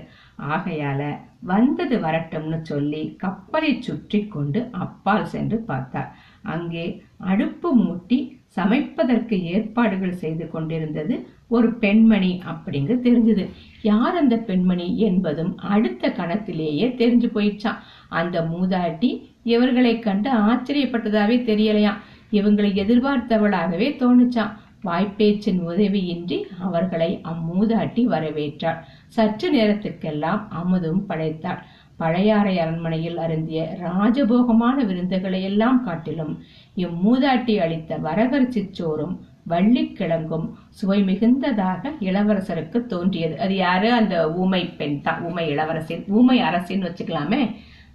ஆகையால 0.55 1.03
வந்தது 1.41 1.97
வரட்டும்னு 1.99 2.59
சொல்லி 2.63 3.17
கப்பலை 3.17 3.81
சுற்றி 3.81 4.21
கொண்டு 4.27 4.69
அப்பால் 4.71 5.27
சென்று 5.27 5.59
பார்த்தார். 5.59 6.11
அங்கே 6.43 7.03
அடுப்பு 7.17 7.71
மூட்டி 7.77 8.19
சமைப்பதற்கு 8.57 9.43
ஏற்பாடுகள் 9.55 10.21
செய்து 10.23 10.51
கொண்டிருந்தது 10.51 11.29
ஒரு 11.49 11.73
பெண்மணி 11.73 12.43
அப்படிங்கு 12.53 12.95
தெரிஞ்சது. 13.07 13.45
யார் 13.83 14.17
அந்த 14.17 14.37
பெண்மணி 14.37 14.99
என்பதும் 14.99 15.57
அடுத்த 15.59 16.13
கணத்திலேயே 16.19 16.87
தெரிஞ்சு 17.01 17.29
போயிடுச்சான் 17.37 17.83
அந்த 18.09 18.37
மூதாட்டி 18.43 19.11
இவர்களை 19.43 19.99
கண்டு 19.99 20.31
ஆச்சரியப்பட்டதாவே 20.31 21.37
தெரியலையாம் 21.51 22.01
இவங்களை 22.33 22.71
எதிர்பார்த்தவளாகவே 22.83 23.89
தோணுச்சான் 23.99 24.53
வாய்ப்பேச்சின் 24.85 25.61
உதவியின்றி 25.69 26.43
அவர்களை 26.61 27.21
அம்மூதாட்டி 27.25 28.03
வரவேற்றாள். 28.07 28.79
சற்று 29.07 29.53
நேரத்துக்கெல்லாம் 29.57 30.43
அமுதும் 30.51 31.01
படைத்தாள். 31.07 31.63
பழையாறை 31.97 32.59
அரண்மனையில் 32.59 33.17
அருந்திய 33.17 33.77
ராஜபோகமான 33.83 34.85
விருந்துகளை 34.85 35.43
எல்லாம் 35.43 35.85
காட்டிலும் 35.85 36.43
இம்மூதாட்டி 36.77 37.57
அளித்த 37.57 37.99
வரகரிசி 37.99 38.69
சோறும் 38.71 39.21
வள்ளிக்கிழங்கும் 39.49 40.51
சுவை 40.69 41.03
மிகுந்ததாக 41.03 41.93
இளவரசருக்கு 42.01 42.87
தோன்றியது. 42.87 43.41
அது 43.41 43.57
யாரு? 43.57 43.93
அந்த 43.93 44.33
ஊமை 44.33 44.65
பெண் 44.67 45.01
தான். 45.01 45.23
ஊமை 45.23 45.49
இளவரசின் 45.49 46.05
ஊமை 46.09 46.41
அரசின்னு 46.43 46.89
வச்சுக்கலாமே. 46.89 47.51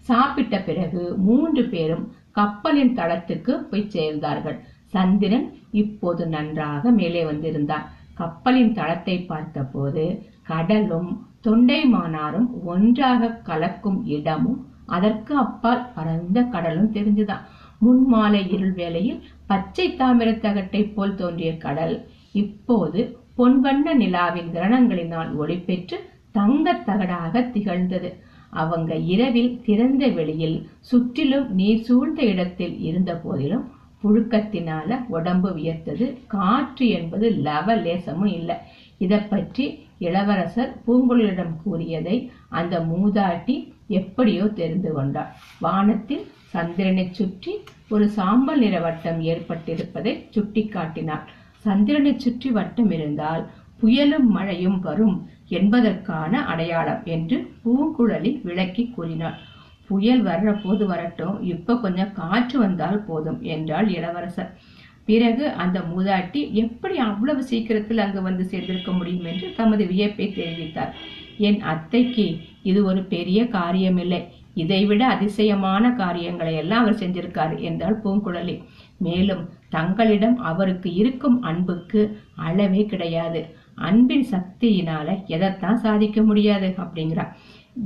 சாப்பிட்ட 0.06 0.62
பிறகு 0.62 1.16
மூன்று 1.18 1.64
பேரும் 1.64 2.14
கப்பலின் 2.32 2.94
தளத்துக்கு 2.94 3.52
போய் 3.52 3.90
சேர்ந்தார்கள். 3.94 4.60
சந்திரன் 4.86 5.54
இப்போது 5.72 6.28
நன்றாக 6.28 6.92
மேலே 6.92 7.26
வந்திருந்தான். 7.26 7.90
கப்பலின் 8.14 8.74
தளத்தை 8.74 9.22
பார்த்தபோது 9.22 10.24
கடலும் 10.44 11.28
தொண்டைமானாரும் 11.44 12.64
ஒன்றாக 12.64 13.28
கலக்கும் 13.28 14.06
இடமும் 14.06 14.68
அதற்கு 14.86 15.38
அப்பால் 15.38 15.94
பரந்த 15.94 16.42
கடலும் 16.42 16.94
தெரிஞ்சுதான். 16.94 17.42
முன்மாலை 17.80 18.54
இருள் 18.54 18.72
வேளையில் 18.72 19.24
பச்சை 19.48 19.96
தாமிர 19.96 20.40
தகட்டை 20.40 20.94
போல் 20.94 21.16
தோன்றிய 21.16 21.58
கடல் 21.58 22.08
இப்போது 22.32 23.18
பொன்வண்ண 23.38 23.94
நிலாவின் 24.00 24.52
கிரணங்களினால் 24.52 25.36
ஒளி 25.36 25.58
பெற்று 25.58 26.10
தங்கத் 26.32 26.90
தகடாக 26.90 27.52
திகழ்ந்தது. 27.52 28.25
அவங்க 28.52 28.96
இரவில் 29.14 29.54
திறந்த 29.66 30.04
வெளியில் 30.18 30.58
சுற்றிலும் 30.90 31.48
நீர் 31.60 31.86
சூழ்ந்த 31.88 32.22
இடத்தில் 32.24 32.75
இருந்த 32.90 33.14
போதிலும் 33.24 33.66
புழுக்கத்தினால 34.04 34.98
உடம்பு 35.08 35.50
வியர்த்தது. 35.58 36.06
காற்று 36.28 36.86
என்பது 36.98 37.28
லவ 37.48 37.75
லேசமும் 37.86 38.34
இல்லை. 38.40 38.58
இதை 38.98 39.20
பற்றி 39.32 39.66
இளவரசர் 40.08 40.72
பூங்குழலிடம் 40.86 41.56
கூறியதை 41.64 42.16
அந்த 42.60 42.75
மூதாட்டி 42.92 43.56
எப்படியோ 44.00 44.46
தெரிந்து 44.60 44.92
கொண்டார் 44.94 45.32
வானத்தில் 45.60 46.25
சந்திரனை 46.54 47.06
சுற்றி 47.12 47.54
ஒரு 47.90 48.06
சாம்பல் 48.18 48.62
நிற 48.64 48.75
வட்டம் 48.80 49.20
ஏற்பட்டிருப்பதை 49.32 50.14
சுட்டிக்காட்டினார் 50.36 51.25
சந்திரனை 51.66 52.14
சுற்றி 52.18 52.50
வட்டம் 52.52 52.92
இருந்தால் 52.92 53.44
புயலும் 53.82 54.28
மழையும் 54.36 54.80
வரும். 54.80 55.18
என்பதற்கான 55.48 56.46
அடையாளம் 56.46 57.02
என்று 57.06 57.52
பூங்குழலி 57.64 58.42
விளக்கி 58.44 58.86
கூறினார் 58.88 59.40
புயல் 59.88 60.24
வர்ற 60.24 60.62
போது 60.64 60.86
வரட்டும் 60.88 61.42
இப்ப 61.42 61.80
கொஞ்சம் 61.80 62.14
காற்று 62.14 62.60
வந்தால் 62.60 63.04
போதும் 63.04 63.42
என்றாள் 63.42 63.88
இளவரசர். 63.88 64.58
பிறகு 65.06 65.50
அந்த 65.50 65.80
மூதாட்டி 65.80 66.52
எப்படி 66.52 66.98
அவ்வளவு 66.98 67.44
சீக்கிரத்தில் 67.44 67.98
அங்கு 67.98 68.22
வந்து 68.22 68.44
சேர்ந்திருக்க 68.44 68.92
முடியும்? 68.92 69.25
என்று 69.25 69.54
தமது 69.56 69.86
வியப்பை 69.86 70.28
தெரிவித்தார் 70.28 70.94
என் 71.38 71.62
அத்தைக்கு 71.62 72.38
இது 72.64 72.86
ஒரு 72.86 73.04
பெரிய 73.04 73.44
காரியமில்லை. 73.44 74.22
இதைவிட 74.54 75.08
அதிசயமான 75.08 75.92
காரியங்களை 75.92 76.56
எல்லாம் 76.56 76.82
அவர் 76.82 76.94
செஞ்சிருக்காரு 76.94 77.60
என்றாள் 77.60 78.02
பூங்குழலி. 78.04 78.64
மேலும் 78.98 79.50
தங்களிடம் 79.70 80.38
அவருக்கு 80.38 80.94
இருக்கும் 80.94 81.42
அன்புக்கு 81.42 82.20
அளவே 82.36 82.86
கிடையாது. 82.86 83.56
அன்பின் 83.75 84.25
சக்தியினால 84.32 85.25
எதைத்தான் 85.25 85.77
சாதிக்க 85.77 86.22
முடியாது 86.22 86.74
அப்படிங்கிறா. 86.77 87.25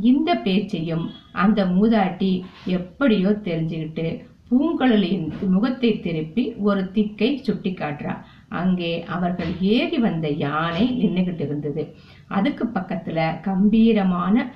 இந்த 0.02 0.36
பேச்சையும் 0.36 1.10
அந்த 1.32 1.66
மூதாட்டி 1.66 2.42
எப்படியோ 2.66 3.30
தெரிஞ்சுக்கிட்டு 3.30 4.28
பூங்குழலியின் 4.52 5.28
முகத்தை 5.50 6.00
திருப்பி 6.00 6.54
ஒரு 6.54 6.92
திக்கை 6.92 7.36
சுட்டி 7.36 7.72
காட்டுறா. 7.72 8.14
அங்கே 8.50 9.04
அவர்கள் 9.04 9.52
ஏறி 9.60 9.98
வந்த 9.98 10.28
யானை 10.30 10.86
நின்றுகிட்டு 11.02 11.40
இருந்தது. 11.40 11.96
அதுக்கு 12.28 12.66
பக்கத்துல 12.74 13.42
கம்பீரமான 13.42 14.52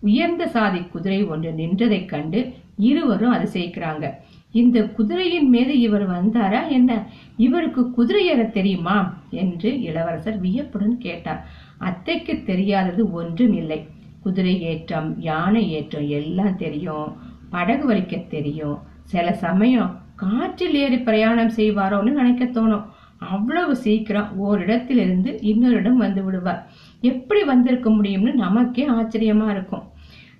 உயர்ந்த 0.00 0.46
சாதி 0.46 0.80
குதிரை 0.82 1.24
ஒன்று 1.24 1.50
நின்றதைக் 1.50 2.08
கண்டு 2.08 2.52
இருவரும் 2.76 3.32
அதிசயிக்கிறாங்க. 3.32 4.06
இந்த 4.52 4.84
குதிரையின் 4.84 5.48
மீது 5.48 5.78
இவர் 5.78 6.10
வந்தாரா 6.10 6.68
என்ன? 6.68 7.06
இவருக்கு 7.36 7.90
குதிரை 7.90 8.26
ஏற 8.26 8.44
தெரியுமா? 8.44 9.16
என்று 9.30 9.80
இளவரசர் 9.80 10.40
வியப்புடன் 10.40 10.98
கேட்டார். 10.98 11.46
அத்தைக்கு 11.78 12.42
தெரியாதது 12.42 13.12
ஒன்றும் 13.12 13.52
இல்லை. 13.52 13.86
குதிரை 14.22 14.62
ஏற்றம் 14.62 15.20
யானை 15.20 15.70
ஏற்றம் 15.70 16.08
எல்லாம் 16.08 16.56
தெரியும். 16.56 17.16
படகு 17.50 17.94
வலிக்க 17.94 18.26
தெரியும். 18.26 18.78
சில 19.02 19.32
சமயம் 19.32 19.98
காற்றில் 20.16 20.74
ஏறி 20.74 20.98
பிரயாணம் 20.98 21.52
செய்வாரோன்னு 21.56 22.10
நினைக்க 22.10 22.44
தோணும். 22.44 22.84
அவ்வளவு 23.18 23.76
சீக்கிரம் 23.76 24.28
ஓரிடத்திலிருந்து 24.44 25.38
இன்னொரு 25.40 25.74
இடம் 25.74 25.96
வந்து 25.96 26.24
விடுவார். 26.24 26.70
எப்படி 27.00 27.44
வந்திருக்க 27.44 27.90
முடியும்னு 27.90 28.32
நமக்கே 28.32 28.88
ஆச்சரியமா 28.88 29.50
இருக்கும். 29.50 29.82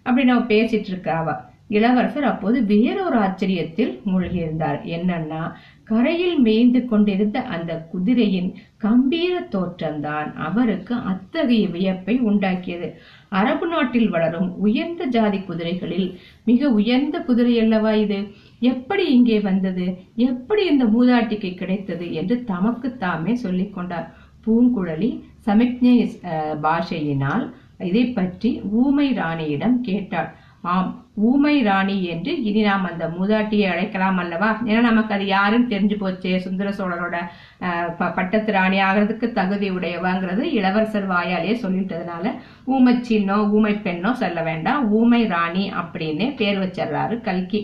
அப்படி 0.03 0.27
நம்ம 0.27 0.45
பேசிட்டு 0.45 0.89
இருக்கா 0.89 1.50
இளவரசர் 1.77 2.27
அப்போது 2.31 2.59
வேறொரு 2.71 3.17
ஆச்சரியத்தில் 3.25 3.93
மூழ்கியிருந்தார். 4.07 4.79
என்னன்னா 4.97 5.43
கரையில் 5.91 6.37
மேய்ந்து 6.47 6.81
கொண்டிருந்த 6.91 7.39
அந்த 7.55 7.73
குதிரையின் 7.93 8.51
கம்பீர 8.85 9.35
தோற்றம்தான் 9.55 10.29
அவருக்கு 10.47 10.95
அத்தகைய 11.13 11.65
வியப்பை 11.75 12.15
உண்டாக்கியது. 12.31 12.89
அரபு 13.39 13.67
நாட்டில் 13.73 14.11
வளரும் 14.15 14.51
உயர்ந்த 14.67 15.05
ஜாதி 15.17 15.41
குதிரைகளில் 15.49 16.09
மிக 16.51 16.71
உயர்ந்த 16.79 17.17
குதிரை 17.29 17.55
அல்லவா 17.65 17.93
இது? 18.05 18.19
எப்படி 18.73 19.07
இங்கே 19.17 19.39
வந்தது? 19.49 19.87
எப்படி 20.29 20.65
இந்த 20.73 20.87
மூதாட்டிக்கு 20.95 21.51
கிடைத்தது 21.55 22.09
என்று 22.21 22.37
தமக்கு 22.53 22.91
தாமே 23.05 23.35
சொல்லிக் 23.45 23.75
கொண்டார். 23.75 24.09
பூங்குழலி 24.45 25.11
சமிக்ஞை 25.47 25.97
பாஷையினால் 26.67 27.45
இதை 27.89 28.05
பற்றி 28.19 28.51
ஊமை 28.83 29.09
ராணியிடம் 29.19 29.77
கேட்டாள். 29.89 30.31
ஆம் 30.65 30.89
ஊமை 31.23 31.63
ராணி 31.63 32.05
என்று 32.05 32.43
இனி 32.43 32.63
நாம் 32.63 32.85
அந்த 32.85 33.05
மூதாட்டியை 33.09 33.71
அழைக்கலாம் 33.71 34.17
அல்லவா? 34.17 34.61
ஏன்னா 34.65 34.81
நமக்கு 34.81 35.15
அது 35.15 35.27
யாருன்னு 35.27 35.69
தெரிஞ்சு 35.69 35.97
போச்சே 35.97 36.37
சுந்தர 36.39 36.69
சோழரோட 36.71 37.17
ப- 37.99 38.11
பட்டத்து 38.11 38.53
ராணி 38.53 38.79
ஆகிறதுக்கு 38.81 39.33
தகுதி 39.33 39.71
உடையவங்கிறது 39.71 40.43
இளவரசர் 40.53 41.09
வாயாலே 41.09 41.55
சொல்லிட்டதுனால 41.63 42.27
ஊமை 42.67 42.95
சின்னோ 43.09 43.49
ஊமை 43.51 43.75
பெண்ணோ 43.85 44.13
சொல்ல 44.15 44.43
வேண்டாம் 44.43 44.91
ஊமை 44.93 45.27
ராணி 45.27 45.73
அப்படின்னு 45.75 46.37
பேர் 46.37 46.59
வச்சிடுறாரு 46.59 47.21
கல்கி. 47.21 47.63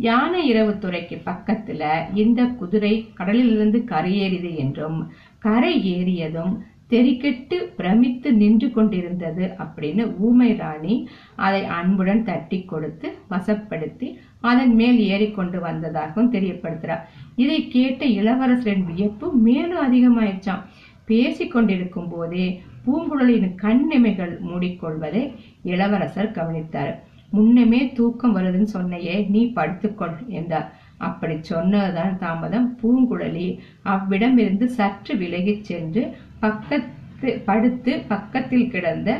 யானை 0.00 0.46
இரவு 0.46 0.78
துறைக்கு 0.78 1.22
பக்கத்துல 1.26 1.82
இந்த 2.14 2.44
குதிரை 2.58 2.94
கடலிலிருந்து 3.14 3.78
கரையேறியது 3.86 4.56
என்றும் 4.56 4.98
கரை 5.38 5.74
ஏறியதும் 5.92 6.52
தெறிக்கெட்டு 6.92 7.56
பிரமித்து 7.76 8.28
நின்று 8.32 8.68
கொண்டிருந்தது 8.72 9.44
அப்படின்னு 9.58 10.04
ஊமை 10.18 10.50
ராணி 10.56 10.94
அதை 11.36 11.62
அன்புடன் 11.78 12.24
தட்டி 12.24 12.58
கொடுத்து 12.62 13.08
வசப்படுத்தி 13.30 14.08
அதன் 14.40 14.74
மேல் 14.74 14.98
ஏறிக்கொண்டு 15.12 15.60
வந்ததாகவும் 15.60 16.32
தெரியப்படுத்துறார் 16.32 17.04
இதை 17.36 17.58
கேட்ட 17.68 18.04
இளவரசரின் 18.20 18.86
வியப்பு 18.90 19.28
மேலும் 19.46 19.82
அதிகமாயிடுச்சான் 19.86 20.64
பேசி 21.04 21.44
கொண்டிருக்கும் 21.48 22.08
போதே 22.08 22.46
பூங்குழலின் 22.86 23.48
கண்ணிமைகள் 23.54 24.34
மூடிக்கொள்வதை 24.48 25.22
இளவரசர் 25.62 26.30
கவனித்தார். 26.30 26.92
முன்னமே 27.30 27.80
தூக்கம் 27.92 28.34
வருதுன்னு 28.36 28.70
சொன்னையே 28.72 29.14
நீ 29.28 29.42
படுத்துக்கொள் 29.56 30.16
என்றார். 30.38 30.66
அப்படி 30.98 31.36
சொன்னதுதான் 31.42 32.18
தாமதம். 32.18 32.66
பூங்குழலி 32.82 33.46
அவ்விடமிருந்து 33.84 34.66
சற்று 34.78 35.14
விலகிச் 35.16 35.64
சென்று 35.64 36.02
பக்கத்து 36.44 37.30
படுத்து 37.48 37.92
பக்கத்தில் 38.12 38.70
கிடந்த 38.74 39.10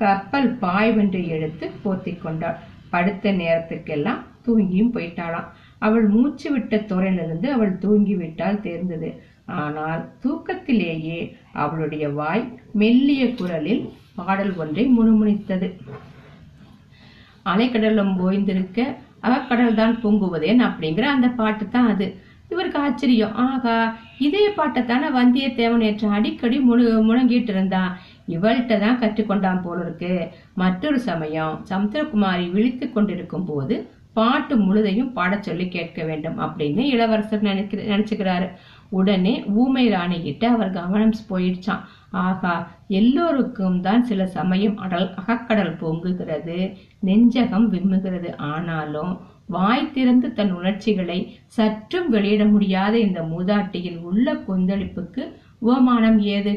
கப்பல் 0.00 0.48
பாய்வென்று 0.64 1.20
எடுத்து 1.34 1.64
போத்தி 1.84 2.12
கொண்டாள். 2.22 2.60
படுத்த 2.94 3.32
நேரத்துக்கெல்லாம் 3.40 4.22
தூங்கியும் 4.46 4.94
போயிட்டாளாம். 4.94 5.50
அவள் 5.86 6.06
மூச்சு 6.14 6.48
விட்ட 6.54 6.76
துறையிலிருந்து 6.90 7.46
அவள் 7.56 7.72
தூங்கி 7.84 8.14
விட்டால் 8.22 8.64
தெரிந்தது. 8.66 9.10
ஆனால் 9.60 10.02
தூக்கத்திலேயே 10.22 11.20
அவளுடைய 11.64 12.04
வாய் 12.18 12.44
மெல்லிய 12.80 13.22
குரலில் 13.40 13.82
பாடல் 14.18 14.52
ஒன்றை 14.62 14.84
முணுமுணித்தது. 14.98 15.68
அலைக்கடலும் 17.52 18.12
ஓய்ந்திருக்க 18.26 18.80
அகக்கடல் 19.26 19.78
தான் 19.80 19.96
பொங்குவதேன்? 20.04 20.60
அப்படிங்கிற 20.68 21.06
அந்த 21.14 21.28
பாட்டு 21.40 21.64
தான் 21.68 21.88
அது. 21.94 22.06
இவருக்கு 22.52 22.78
ஆச்சரியம். 22.86 23.34
ஆகா 23.48 23.76
இதே 24.26 24.44
பாட்டைத்தானே 24.56 25.08
வந்தியத்தேவன் 25.18 25.82
நேற்று 25.84 26.08
அடிக்கடி 26.16 26.58
முழு 26.68 26.84
முழங்கிட்டு 27.08 27.52
இருந்தான் 27.54 27.92
இவள்கிட்ட 28.34 28.74
தான் 28.84 29.00
கற்றுக்கொண்டான் 29.00 29.64
போல 29.64 29.78
இருக்கு 29.86 30.12
மற்றொரு 30.62 30.98
சமயம் 31.08 31.56
சமுத்திரகுமாரி 31.70 32.46
விழித்து 32.56 32.86
கொண்டிருக்கும் 32.90 33.48
போது 33.50 33.76
பாட்டு 34.18 34.54
முழுதையும் 34.64 35.12
பாடச் 35.16 35.46
சொல்லி 35.46 35.66
கேட்க 35.74 36.00
வேண்டும் 36.08 36.38
அப்படின்னு 36.44 36.82
இளவரசர் 36.94 37.46
நினைக்கிற 37.48 37.82
நினைச்சுக்கிறாரு. 37.92 38.48
உடனே 38.98 39.32
ஊமை 39.60 39.84
ராணி 39.94 40.18
கிட்ட 40.22 40.44
அவர் 40.54 40.74
கவனம் 40.78 41.14
போயிடுச்சான் 41.30 41.84
ஆகா 42.24 42.54
எல்லோருக்கும் 42.98 43.78
தான் 43.86 44.02
சில 44.08 44.26
சமயம் 44.36 44.76
அடல் 44.84 45.08
அகக்கடல் 45.20 45.72
பொங்குகிறது 45.82 46.58
நெஞ்சகம் 47.08 47.68
விம்முகிறது. 47.74 48.30
ஆனாலும் 48.52 49.12
வாய் 49.54 49.92
திறந்து 49.94 50.28
தன் 50.32 50.52
உணர்ச்சிகளை 50.58 51.18
சற்றும் 51.56 52.08
வெளியிட 52.08 52.42
முடியாத 52.54 52.94
இந்த 53.06 53.20
மூதாட்டியின் 53.32 53.98
உள்ள 54.08 54.34
கொந்தளிப்புக்கு 54.48 55.22
உபமானம் 55.66 56.18
ஏது? 56.36 56.52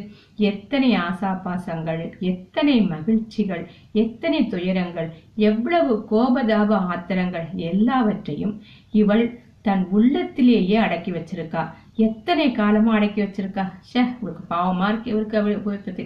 எத்தனை 0.50 0.90
ஆசாபாசங்கள் 1.08 2.04
எத்தனை 2.32 2.76
மகிழ்ச்சிகள் 2.94 3.64
எத்தனை 4.04 4.40
துயரங்கள் 4.54 5.10
எவ்வளவு 5.50 5.94
கோபதாப 6.12 6.80
ஆத்திரங்கள் 6.92 7.48
எல்லாவற்றையும் 7.70 8.56
இவள் 9.02 9.26
தன் 9.68 9.84
உள்ளத்திலேயே 9.92 10.78
அடக்கி 10.86 11.12
வச்சிருக்கா. 11.12 11.62
எத்தனை 12.08 12.48
காலமா 12.52 12.92
அடக்கி 12.96 13.22
வச்சிருக்கா? 13.22 13.64
ஷே 13.92 14.02
இவருக்கு 14.20 14.44
பாவமா 14.56 14.88
இருக்கு 14.90 15.12
இவருக்கு 15.62 16.06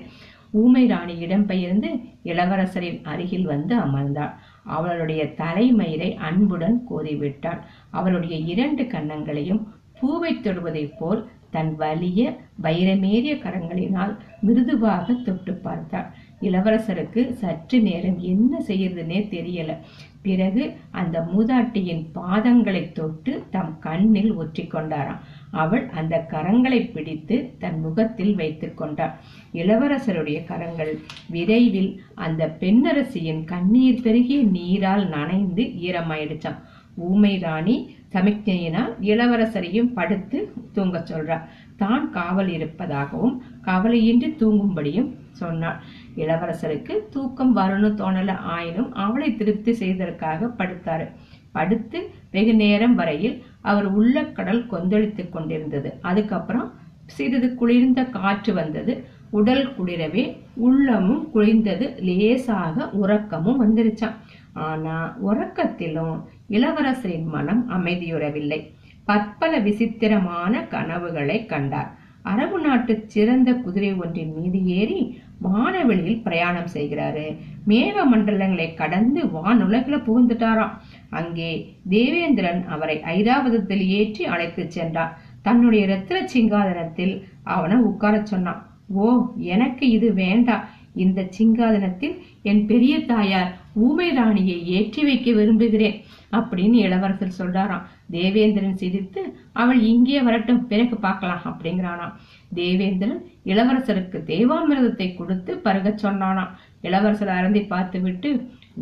ஊமை 0.59 0.83
ராணி 0.87 1.15
இடம்பெயர்ந்து 1.25 1.89
இளவரசரின் 2.29 3.01
அருகில் 3.11 3.49
வந்து 3.53 3.73
அமர்ந்தாள். 3.77 4.31
அவளுடைய 4.63 5.23
தலைமயிரை 5.37 6.15
அன்புடன் 6.15 6.85
கோதிவிட்டாள் 6.89 7.59
அவளுடைய 7.89 8.35
இரண்டு 8.35 8.83
கன்னங்களையும் 8.83 9.63
பூவை 9.99 10.35
தொடுவதைப் 10.35 10.97
போல் 10.99 11.27
தன் 11.51 11.75
வலிய 11.75 12.39
வைரமேறிய 12.61 13.33
கரங்களினால் 13.35 14.17
மிருதுவாக 14.41 15.13
தொட்டு 15.13 15.53
பார்த்தாள். 15.53 16.09
இளவரசருக்கு 16.41 17.31
சற்று 17.31 17.81
நேரம் 17.81 18.19
என்ன 18.19 18.63
செய்யறதுன்னே 18.67 19.19
தெரியல. 19.35 19.77
பிறகு 20.21 20.75
அந்த 20.91 21.27
மூதாட்டியின் 21.33 22.05
பாதங்களை 22.15 22.91
தொட்டு 22.91 23.43
தம் 23.51 23.79
கண்ணில் 23.79 24.37
ஒற்றிக்கொண்டாராம் 24.37 25.19
அவள் 25.51 25.89
அந்த 25.89 26.15
கரங்களை 26.31 26.91
பிடித்து 26.91 27.53
தன் 27.59 27.79
முகத்தில் 27.79 28.35
வைத்துக் 28.35 28.77
கொண்டாள். 28.77 29.13
இளவரசருடைய 29.53 30.45
கரங்கள் 30.45 30.99
விரைவில் 31.27 32.01
அந்த 32.15 32.55
பெண்ணரசியின் 32.59 33.43
கண்ணீர் 33.43 34.01
பெருகிய 34.01 34.41
நீரால் 34.43 35.07
நனைந்து 35.09 35.61
ஈரமாயிடுச்சான் 35.61 36.59
ஊமை 36.95 37.39
ராணி 37.39 37.75
சமிக்ஞையினால் 38.13 38.93
இளவரசரையும் 39.01 39.93
படுத்து 39.93 40.51
தூங்கச் 40.75 41.09
சொல்றார் 41.11 41.47
தான் 41.77 42.11
காவல் 42.11 42.49
இருப்பதாகவும் 42.49 43.35
கவலையின்றி 43.65 44.29
தூங்கும்படியும் 44.41 45.09
சொன்னாள். 45.31 45.77
இளவரசருக்கு 46.15 46.93
தூக்கம் 47.09 47.55
வரணும் 47.57 47.99
தோணல 48.01 48.35
ஆயினும் 48.55 48.93
அவளை 48.93 49.35
திருப்தி 49.35 49.73
செய்ததற்காக 49.73 50.45
படுத்தாரு. 50.45 51.07
படுத்து 51.51 51.99
வெகு 52.31 52.53
நேரம் 52.53 52.95
வரையில் 52.95 53.43
அவர் 53.61 53.85
உள்ள 53.85 54.25
கடல் 54.25 54.67
கொந்தளித்துக் 54.67 55.31
கொண்டிருந்தது. 55.31 55.93
அதுக்கப்புறம் 56.01 56.73
சிறிது 57.05 57.55
குளிர்ந்த 57.55 58.03
காற்று 58.03 58.53
வந்தது. 58.53 59.03
உடல் 59.29 59.73
குளிரவே 59.77 60.37
உள்ளமும் 60.55 61.29
குளிர்ந்தது. 61.35 61.99
லேசாக 61.99 62.89
உறக்கமும் 62.89 63.61
வந்துருச்சான் 63.61 64.17
ஆனா 64.53 65.17
உறக்கத்திலும் 65.27 66.23
இளவரசரின் 66.49 67.25
மனம் 67.25 67.69
அமைதியுறவில்லை. 67.69 68.71
பற்பல 69.05 69.59
விசித்திரமான 69.59 70.63
கனவுகளை 70.63 71.45
கண்டார். 71.45 71.97
அரபு 72.21 72.59
நாட்டு 72.59 73.03
சிறந்த 73.05 73.53
குதிரை 73.53 73.93
ஒன்றின் 73.93 74.33
மீது 74.33 74.65
ஏறி 74.65 75.21
வானவெளியில் 75.41 76.21
பிரயாணம் 76.21 76.71
செய்கிறாரு. 76.73 77.37
மேக 77.67 77.95
மண்டலங்களை 78.13 78.75
கடந்து 78.75 79.21
வானுலகில 79.25 79.97
புகுந்துட்டாராம். 80.07 80.75
அங்கே 81.09 81.51
தேவேந்திரன் 81.89 82.61
அவரை 82.67 82.97
ஐராவதத்தில் 83.15 83.83
ஏற்றி 83.99 84.25
அழைத்துச் 84.25 84.75
சென்றான் 84.77 85.15
தன்னுடைய 85.41 85.83
ரத்தின 85.85 86.17
சிங்காதனத்தில் 86.33 87.13
அவனை 87.55 87.77
உட்காரச் 87.89 88.31
சொன்னான். 88.31 88.61
ஓ 89.03 89.07
எனக்கு 89.55 89.85
இது 89.89 90.07
வேண்டாம் 90.13 90.65
இந்த 91.03 91.19
சிங்காதனத்தில் 91.37 92.15
என் 92.41 92.61
பெரிய 92.65 92.93
தாயார் 93.11 93.49
ஊமை 93.85 94.07
ராணியை 94.13 94.57
ஏற்றி 94.77 95.01
வைக்க 95.03 95.31
விரும்புகிறேன் 95.31 95.97
அப்படின்னு 96.37 96.77
இளவரசர் 96.87 97.37
சொல்றாராம். 97.37 97.85
தேவேந்திரன் 98.15 98.79
சிரித்து 98.81 99.21
அவள் 99.61 99.81
இங்கே 99.91 100.19
வரட்டும் 100.21 100.61
பிறகு 100.67 100.95
பார்க்கலாம் 101.05 101.45
அப்படிங்கிறானாம். 101.49 102.13
தேவேந்திரன் 102.59 103.21
இளவரசருக்கு 103.51 104.19
தேவாமிரதத்தை 104.31 105.07
கொடுத்து 105.15 105.53
பருகச் 105.65 106.03
சொன்னானாம். 106.05 106.53
இளவரசர் 106.81 107.35
அருந்தி 107.37 107.63
பார்த்து 107.73 107.99
விட்டு 108.01 108.31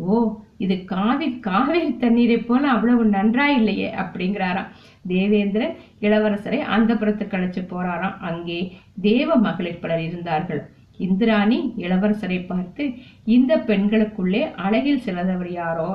ஓ 0.08 0.18
இது 0.58 0.84
காவி 0.84 1.26
காவேரி 1.38 1.90
தண்ணீரை 1.96 2.38
போல 2.38 2.62
அவ்வளவு 2.68 3.04
நன்றா 3.06 3.46
இல்லையே 3.58 3.88
அப்படிங்கிறாராம். 4.02 4.70
தேவேந்திரன் 5.06 5.76
இளவரசரை 6.00 6.58
அந்த 6.76 6.90
புறத்துக்கு 6.94 7.36
அழைச்சு 7.38 7.62
போறாராம். 7.72 8.16
அங்கே 8.30 8.58
தேவ 9.08 9.36
மகளிர் 9.46 9.82
பலர் 9.82 10.02
இருந்தார்கள். 10.08 10.62
இந்திராணி 11.06 11.58
இளவரசரை 11.76 12.38
பார்த்து 12.46 12.84
இந்த 13.36 13.52
பெண்களுக்குள்ளே 13.66 14.42
அழகில் 14.64 15.04
சிலந்தவர் 15.06 15.52
யாரோ? 15.52 15.90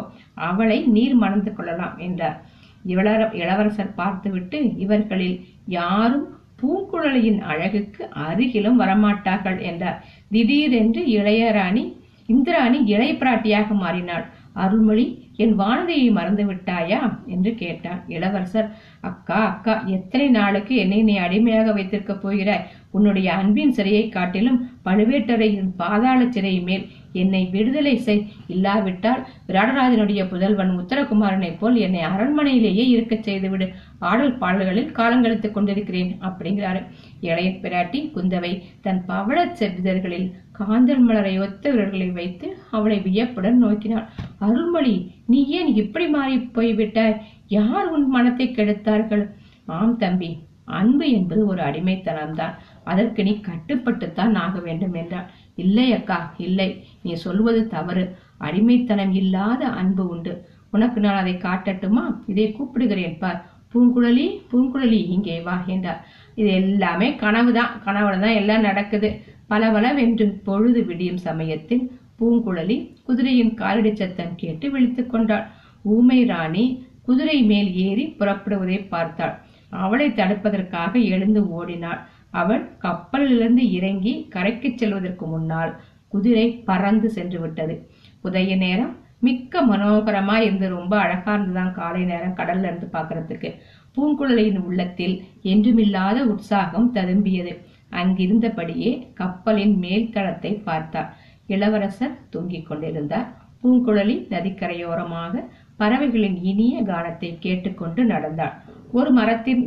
அவளை 0.49 0.77
நீர் 0.95 1.15
மணந்து 1.15 1.51
கொள்ளலாம் 1.53 1.97
என்றார். 1.97 2.37
இளவர 2.85 3.25
இளவரசர் 3.41 3.97
பார்த்துவிட்டு 4.01 4.59
இவர்களில் 4.77 5.35
யாரும் 5.79 6.25
பூங்குழலியின் 6.61 7.41
அழகுக்கு 7.51 8.03
அருகிலும் 8.27 8.79
வரமாட்டார்கள் 8.81 9.59
என்றார். 9.69 9.99
திடீரென்று 10.31 11.01
இளையராணி 11.17 11.83
இந்திராணி 12.25 12.77
இளைய 12.85 13.13
பிராட்டியாக 13.13 13.67
மாறினாள். 13.73 14.25
அருள்மொழி 14.53 15.31
என் 15.37 15.59
வானதியை 15.59 16.11
மறந்து 16.11 16.53
விட்டாயா 16.53 17.25
என்று 17.25 17.55
கேட்டான் 17.55 18.03
இளவரசர். 18.07 18.69
அக்கா 19.01 19.35
அக்கா 19.35 19.83
எத்தனை 19.85 20.29
நாளுக்கு 20.29 20.75
என்னை 20.75 21.03
நீ 21.03 21.17
அடிமையாக 21.17 21.71
வைத்திருக்க 21.71 22.15
போகிறாய்? 22.15 22.65
உன்னுடைய 22.91 23.33
அன்பின் 23.33 23.73
சிறையை 23.73 24.09
காட்டிலும் 24.09 24.69
பழுவேட்டரையின் 24.85 25.69
பாதாள 25.77 26.31
சிறை 26.31 26.59
மேல் 26.59 26.87
என்னை 27.13 27.49
விடுதலை 27.51 27.97
செய். 27.97 28.27
இல்லாவிட்டால் 28.47 29.25
விராடராஜனுடைய 29.47 30.29
புதல்வன் 30.29 30.79
உத்தரகுமாரனைப் 30.79 31.57
போல் 31.59 31.75
என்னை 31.75 32.01
அரண்மனையிலேயே 32.05 32.87
இருக்கச் 32.87 33.23
செய்துவிடு. 33.23 33.71
ஆடல் 33.99 34.37
பாடல்களில் 34.37 34.91
காலங்கழித்துக் 34.91 35.51
கொண்டிருக்கிறேன் 35.51 36.17
அப்படிங்கிறாரு. 36.21 36.83
இளைய 37.21 37.49
பிராட்டி 37.49 38.11
குந்தவை 38.15 38.61
தன் 38.81 39.05
பவள 39.05 39.45
செவிதர்களில் 39.45 40.31
காந்தல் 40.59 41.03
மலரை 41.07 41.39
ஒத்த 41.39 41.71
விரல்களை 41.71 42.11
வைத்து 42.11 42.47
அவளை 42.71 42.97
வியப்புடன் 42.99 43.59
நோக்கினாள். 43.63 44.07
அருள்மொழி 44.39 44.95
நீ 45.25 45.39
ஏன் 45.47 45.69
இப்படி 45.75 46.07
மாறி 46.07 46.35
போய்விட்டாய்? 46.37 47.15
யார் 47.47 47.87
உன் 47.87 48.07
மனத்தை 48.07 48.47
கெடுத்தார்கள்? 48.47 49.23
ஆம் 49.65 49.97
தம்பி 49.97 50.31
அன்பு 50.65 51.05
என்பது 51.09 51.41
ஒரு 51.47 51.61
அடிமைத்தனம்தான். 51.63 52.53
அதற்கு 52.83 53.23
நீ 53.23 53.33
கட்டுப்பட்டுத்தான் 53.49 54.35
ஆக 54.35 54.59
வேண்டும் 54.59 54.93
என்றாள். 54.93 55.27
இல்லை 55.55 55.87
அக்கா 55.93 56.19
இல்லை. 56.37 56.69
நீ 57.01 57.13
சொல்வது 57.13 57.67
தவறு. 57.67 58.03
அடிமைத்தனம் 58.37 59.13
இல்லாத 59.13 59.63
அன்பு 59.81 60.07
உண்டு. 60.07 60.33
உனக்கு 60.71 60.99
நான் 60.99 61.21
அதை 61.21 61.33
காட்டட்டுமா? 61.33 62.03
இதை 62.25 62.55
கூப்பிடுகிறேன் 62.57 63.17
பார். 63.17 63.41
பூங்குழலி 63.73 64.25
பூங்குழலி 64.51 64.99
இங்கே 65.15 65.35
வா 65.41 65.63
என்றார் 65.67 66.01
இது 66.35 66.49
எல்லாமே 66.53 67.07
கனவுதான். 67.15 67.71
கனவுல 67.85 68.19
தான் 68.19 68.39
எல்லாம் 68.41 68.61
நடக்குது. 68.61 69.09
பலவளவென்று 69.49 70.25
பொழுது 70.43 70.81
விடியும் 70.85 71.17
சமயத்தில் 71.17 71.83
பூங்குழலி 72.19 72.77
குதிரையின் 73.03 73.53
காலடி 73.53 73.91
சத்தம் 73.95 74.35
கேட்டு 74.35 74.71
விழித்துக் 74.71 75.09
கொண்டாள். 75.09 75.45
ஊமை 75.83 76.19
ராணி 76.25 76.65
குதிரை 77.01 77.37
மேல் 77.43 77.75
ஏறி 77.75 78.05
புறப்படுவதை 78.19 78.87
பார்த்தாள். 78.87 79.35
அவளை 79.69 80.07
தடுப்பதற்காக 80.09 80.93
எழுந்து 81.05 81.41
ஓடினாள். 81.49 82.01
அவள் 82.31 82.63
கப்பலிலிருந்து 82.77 83.63
இறங்கி 83.71 84.13
கரைக்கு 84.29 84.69
செல்வதற்கு 84.75 85.25
முன்னால் 85.27 85.73
குதிரை 86.07 86.47
பறந்து 86.65 87.09
சென்று 87.09 87.39
விட்டது. 87.39 87.75
உதய 88.23 88.57
நேரம் 88.57 88.93
மிக்க 89.19 89.61
மனோகரமா 89.65 90.37
இருந்து 90.37 90.69
ரொம்ப 90.69 90.93
அழகா 90.99 91.33
இருந்துதான் 91.33 91.73
காலை 91.73 92.03
நேரம் 92.03 92.37
கடல்ல 92.37 92.69
இருந்து 92.69 92.87
பாக்குறதுக்கு 92.91 93.49
பூங்குழலியின் 93.95 94.59
உள்ளத்தில் 94.59 95.15
என்றுமில்லாத 95.43 96.17
உற்சாகம் 96.23 96.89
ததும்பியது. 96.93 97.53
அங்கிருந்தபடியே 98.01 98.91
கப்பலின் 99.13 99.75
மேல்தளத்தை 99.81 100.51
பார்த்தார். 100.63 101.09
இளவரசர் 101.47 102.17
தூங்கிக் 102.29 102.67
கொண்டிருந்தார். 102.67 103.27
பூங்குழலி 103.61 104.15
நதிக்கரையோரமாக 104.29 105.43
பறவைகளின் 105.77 106.37
இனிய 106.43 106.75
கானத்தை 106.83 107.29
கேட்டுக்கொண்டு 107.39 108.01
நடந்தாள். 108.05 108.55
ஒரு 108.91 109.11
மரத்தின் 109.11 109.63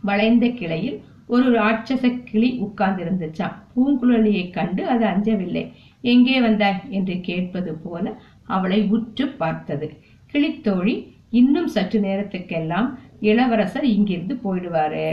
வளைந்த 0.00 0.46
கிளையில் 0.48 0.98
ஒரு 1.26 1.46
ராட்சச 1.58 2.04
கிளி 2.24 2.48
உட்கார்ந்திருந்துச்சான் 2.60 3.56
பூங்குழலியை 3.74 4.44
கண்டு 4.50 4.82
அது 4.86 5.04
அஞ்சவில்லை. 5.04 5.64
எங்கே 6.00 6.40
வந்தாய்? 6.40 6.80
என்று 6.90 7.14
கேட்பது 7.20 7.72
போல 7.74 8.14
அவளை 8.46 8.80
உற்று 8.88 9.26
பார்த்தது. 9.42 9.88
கிளித்தோழி 10.32 10.94
இன்னும் 11.30 11.66
சற்று 11.66 12.00
நேரத்துக்கெல்லாம் 12.00 12.88
இளவரசர் 13.20 13.84
இங்கிருந்து 13.84 14.34
போயிடுவாரு. 14.44 15.06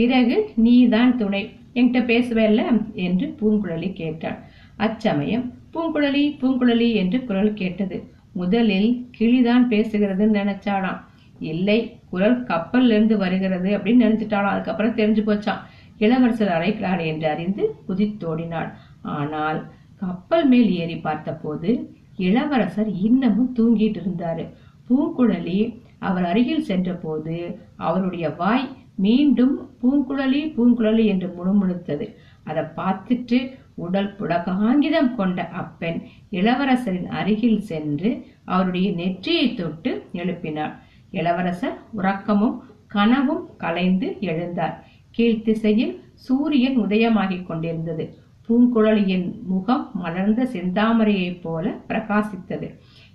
பிறகு 0.00 0.36
நீதான் 0.56 1.16
துணை. 1.16 1.42
என்கிட்ட 1.74 2.00
பேசுவேல்ல? 2.12 2.62
என்று 2.92 3.26
பூங்குழலி 3.40 3.88
கேட்டாள். 3.92 4.38
அச்சமயம். 4.76 5.46
பூங்குழலி 5.74 6.24
பூங்குழலி 6.40 6.88
என்று 6.94 7.18
குரல் 7.24 7.54
கேட்டது. 7.54 7.96
முதலில் 8.32 8.90
கிளிதான் 9.18 9.66
பேசுகிறதுன்னு 9.70 10.36
நினைச்சாளாம். 10.40 11.00
இல்லை 11.40 11.78
குரல் 12.10 12.38
கப்பல்ல 12.44 12.94
இருந்து 12.94 13.16
வருகிறது 13.16 13.70
அப்படின்னு 13.78 14.04
நினைச்சிட்டாளாம். 14.06 14.54
அதுக்கப்புறம் 14.54 14.96
தெரிஞ்சு 14.96 15.22
போச்சான் 15.26 15.60
இளவரசர் 15.98 16.48
அழைக்கிறார் 16.48 17.00
என்று 17.00 17.28
அறிந்து 17.28 17.64
குதித்தோடினாள். 17.88 18.70
ஆனால் 19.02 19.60
கப்பல் 19.96 20.48
மேல் 20.48 20.70
ஏறி 20.72 20.96
பார்த்தபோது 20.96 21.70
இளவரசர் 22.16 22.90
இன்னமும் 23.02 23.54
தூங்கிட்டு 23.56 24.00
இருந்தாரு. 24.00 24.44
பூங்குழலி 24.88 25.60
அவர் 25.98 26.24
அருகில் 26.24 26.62
சென்றபோது 26.62 27.36
அவருடைய 27.76 28.26
வாய் 28.30 28.68
மீண்டும் 29.04 29.54
பூங்குழலி 29.80 30.42
பூங்குழலி 30.56 31.04
என்று 31.04 31.28
முணுமுணுத்தது. 31.38 32.06
அதை 32.44 32.62
பார்த்துட்டு 32.76 33.38
உடல் 33.74 34.14
புலகாங்கிதம் 34.18 35.14
கொண்ட 35.14 35.48
அப்பெண் 35.48 36.00
இளவரசரின் 36.32 37.08
அருகில் 37.08 37.60
சென்று 37.60 38.10
அவருடைய 38.44 38.92
நெற்றியை 38.92 39.54
தொட்டு 39.54 39.92
எழுப்பினார் 40.12 40.74
இளவரசர் 41.10 41.78
உறக்கமும் 41.92 42.56
கனவும் 42.86 43.44
கலைந்து 43.56 44.16
எழுந்தார். 44.20 44.74
கீழ்த்திசையில் 45.16 45.94
சூரியன் 46.14 46.78
உதயமாகிக் 46.78 47.46
கொண்டிருந்தது. 47.46 48.04
பூங்குழலியின் 48.48 49.28
முகம் 49.42 49.90
மலர்ந்த 49.94 50.48
செந்தாமரையைப் 50.52 51.40
போல 51.42 51.74
பிரகாசித்தது. 51.88 52.68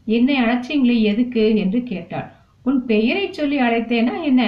என்னை 0.05 0.35
அழைச்சிங்களே 0.41 1.01
எதுக்கு? 1.01 1.43
என்று 1.55 1.83
கேட்டாள். 1.83 2.31
உன் 2.63 2.85
பெயரை 2.85 3.33
சொல்லி 3.33 3.57
அழைத்தேனா 3.61 4.23
என்ன? 4.23 4.41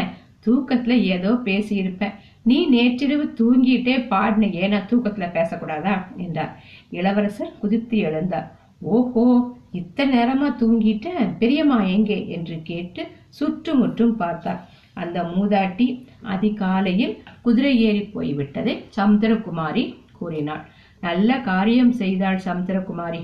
தூக்கத்துல 0.48 0.94
ஏதோ 1.02 1.32
பேசியிருப்பேன். 1.46 2.16
நீ 2.44 2.66
நேற்றிரவு 2.66 3.34
தூங்கிட்டே 3.40 3.96
பாடினையே 4.10 4.68
நான் 4.68 4.90
தூக்கத்துல 4.90 5.26
பேசக்கூடாதா? 5.34 6.18
என்றார். 6.18 6.64
இளவரசர் 6.90 7.58
குதித்து 7.60 7.98
எழுந்தார். 7.98 8.48
ஓஹோ 8.82 9.56
இத்தனை 9.72 10.20
நேரமா 10.20 10.50
தூங்கிட்ட 10.60 11.08
பெரியம்மா 11.40 11.82
எங்கே? 11.82 12.28
என்று 12.28 12.62
கேட்டு 12.64 13.08
சுற்றுமுற்றும் 13.30 14.16
பார்த்தார். 14.18 14.70
அந்த 14.94 15.24
மூதாட்டி 15.24 15.88
அதிகாலையில் 16.22 17.18
குதிரை 17.42 17.82
ஏறி 17.82 18.10
போய்விட்டதை 18.14 18.84
சமுத்திரகுமாரி 18.98 19.96
கூறினாள். 20.12 20.64
நல்ல 21.02 21.40
காரியம் 21.40 21.92
செய்தாள் 21.92 22.40
சமுத்திரகுமாரி 22.46 23.22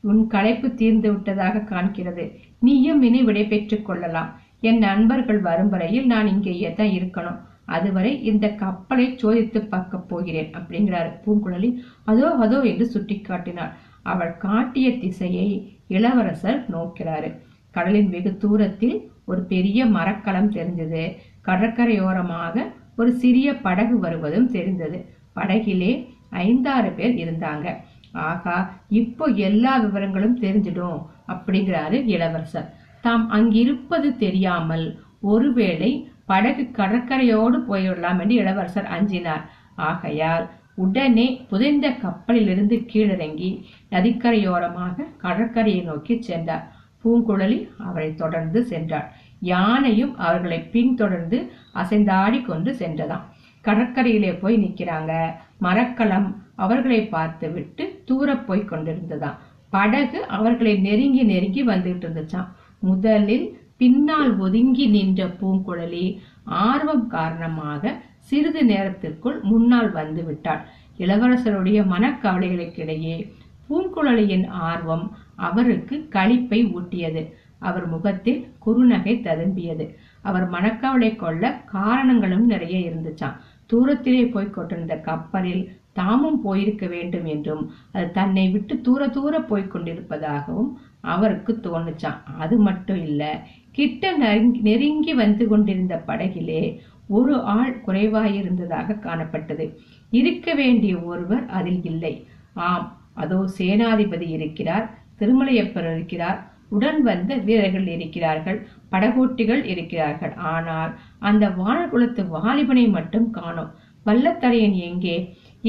உன் 0.00 0.26
களைப்பு 0.26 0.74
தீர்ந்து 0.74 1.12
விட்டதாக 1.12 1.58
காண்கிறது. 1.58 2.24
நீயும் 2.58 3.02
இனி 3.02 3.22
விடை 3.22 3.44
பெற்றுக் 3.46 3.86
கொள்ளலாம். 3.86 4.40
என் 4.68 4.80
நண்பர்கள் 4.86 5.40
வரும் 5.48 5.72
வரையில் 5.74 6.06
நான் 6.12 6.30
இங்கேயே 6.34 6.68
தான் 6.80 6.92
இருக்கணும். 6.98 7.38
அதுவரை 7.76 8.12
இந்த 8.30 8.46
கப்பலை 8.62 9.06
சோதித்து 9.22 9.60
பார்க்க 9.72 9.98
போகிறேன் 10.10 10.50
அப்படிங்கிறாரு 10.58 11.10
பூங்குழலி. 11.24 11.70
அதோ 12.10 12.28
அதோ 12.44 12.58
என்று 12.70 12.86
சுட்டி 12.94 13.16
காட்டினாள் 13.20 13.72
அவள் 14.12 14.32
காட்டிய 14.46 14.88
திசையை 15.02 15.48
இளவரசர் 15.96 16.60
நோக்கிறாரு. 16.74 17.28
கடலின் 17.74 18.10
வெகு 18.14 18.32
தூரத்தில் 18.42 18.96
ஒரு 19.30 19.42
பெரிய 19.52 19.86
மரக்கலம் 19.96 20.52
தெரிஞ்சது 20.56 21.04
கடற்கரையோரமாக 21.48 22.64
ஒரு 23.00 23.10
சிறிய 23.22 23.48
படகு 23.66 23.96
வருவதும் 24.04 24.52
தெரிந்தது. 24.56 24.98
படகிலே 25.38 25.92
ஐந்தாறு 26.44 26.90
பேர் 26.98 27.14
இருந்தாங்க. 27.22 27.66
ஆகா 28.30 28.56
இப்போ 29.00 29.24
எல்லா 29.48 29.72
விவரங்களும் 29.84 30.38
தெரிஞ்சிடும் 30.44 31.00
அப்படிங்கிறாரு 31.32 31.96
இளவரசர். 32.14 32.68
தாம் 33.04 33.24
அங்கிருப்பது 33.36 34.08
தெரியாமல் 34.24 34.86
ஒருவேளை 35.32 35.90
படகு 36.30 36.64
கடற்கரையோடு 36.78 37.56
போய்விடலாம் 37.68 38.20
என்று 38.22 38.34
இளவரசர் 38.42 38.92
அஞ்சினார். 38.96 39.44
ஆகையால் 39.88 40.44
உடனே 40.84 41.26
புதைந்த 41.50 41.86
கப்பலிலிருந்து 42.04 42.76
கீழிறங்கி 42.92 43.50
நதிக்கரையோரமாக 43.92 45.06
கடற்கரையை 45.24 45.82
நோக்கி 45.90 46.14
சென்றார். 46.28 46.64
பூங்குழலி 47.02 47.58
அவரை 47.88 48.10
தொடர்ந்து 48.22 48.60
சென்றாள். 48.70 49.08
யானையும் 49.52 50.12
அவர்களை 50.26 50.58
பின்தொடர்ந்து 50.74 51.38
அசைந்தாடி 51.82 52.38
கொண்டு 52.50 52.70
சென்றதாம். 52.82 53.24
கடற்கரையிலே 53.64 54.32
போய் 54.42 54.56
நிக்கிறாங்க 54.64 55.12
மரக்கலம் 55.66 56.28
அவர்களை 56.64 57.00
பார்த்து 57.14 57.46
விட்டு 57.52 57.84
தூர 58.08 58.28
போய் 58.48 58.70
கொண்டிருந்ததாம். 58.72 59.38
படகு 59.74 60.18
அவர்களை 60.36 60.74
நெருங்கி 60.86 61.22
நெருங்கி 61.30 61.62
வந்துட்டு 61.70 62.04
இருந்துச்சாம். 62.06 62.50
முதலில் 62.88 63.46
பின்னால் 63.80 64.32
ஒதுங்கி 64.38 64.86
நின்ற 64.86 65.22
பூங்குழலி 65.40 66.06
ஆர்வம் 66.66 67.06
காரணமாக 67.06 67.92
சிறிது 68.28 68.62
நேரத்திற்குள் 68.64 69.38
முன்னால் 69.42 69.90
வந்து 69.90 70.22
விட்டாள். 70.24 70.62
இளவரசருடைய 70.98 71.78
மனக்கவலைகளுக்கிடையே 71.92 73.16
பூங்குழலியின் 73.68 74.46
ஆர்வம் 74.68 75.06
அவருக்கு 75.48 75.96
களிப்பை 76.16 76.60
ஊட்டியது. 76.78 77.22
அவர் 77.58 77.86
முகத்தில் 77.86 78.40
குறுநகை 78.66 79.14
ததும்பியது. 79.26 79.86
அவர் 80.22 80.46
மனக்கவலை 80.50 81.10
கொள்ள 81.16 81.44
காரணங்களும் 81.76 82.46
நிறைய 82.46 82.76
இருந்துச்சான் 82.88 83.38
தூரத்திலே 83.70 84.22
போய் 84.32 84.54
கொண்டிருந்த 84.56 84.94
கப்பலில் 85.08 85.64
தாமும் 85.98 86.38
போயிருக்க 86.44 86.84
வேண்டும் 86.86 87.26
என்றும் 87.34 87.62
அது 87.92 88.06
தன்னை 88.10 88.44
விட்டு 88.48 88.74
தூர 88.86 89.02
தூர 89.16 89.34
போய்க் 89.50 89.72
கொண்டிருப்பதாகவும் 89.74 90.70
அவருக்கு 91.12 91.52
தோணுச்சான் 91.66 92.20
அது 92.42 92.56
மட்டும் 92.68 93.00
இல்ல 93.08 93.22
கிட்ட 93.72 94.10
நெருங்கி 94.22 94.60
நெருங்கி 94.68 95.12
வந்து 95.22 95.44
கொண்டிருந்த 95.52 95.94
படகிலே 96.08 96.62
ஒரு 97.16 97.34
ஆள் 97.54 97.72
குறைவாயிருந்ததாக 97.86 98.98
காணப்பட்டது. 99.06 99.64
இருக்க 100.12 100.48
வேண்டிய 100.60 100.94
ஒருவர் 101.10 101.44
அதில் 101.58 101.82
இல்லை. 101.92 102.14
ஆம் 102.68 102.86
அதோ 103.22 103.38
சேனாதிபதி 103.58 104.28
இருக்கிறார் 104.36 104.86
திருமலையப்பர் 105.20 105.88
இருக்கிறார் 105.94 106.38
உடன் 106.76 107.00
வந்த 107.08 107.32
வீரர்கள் 107.46 107.88
இருக்கிறார்கள் 107.96 108.58
படகோட்டிகள் 108.92 109.62
இருக்கிறார்கள். 109.72 110.34
ஆனால் 110.52 110.92
அந்த 111.28 111.44
வானகுலத்து 111.60 112.22
வாலிபனை 112.36 112.86
மட்டும் 112.96 113.28
காணோம். 113.30 113.72
வல்லத்தரையன் 114.06 114.76
எங்கே? 114.88 115.16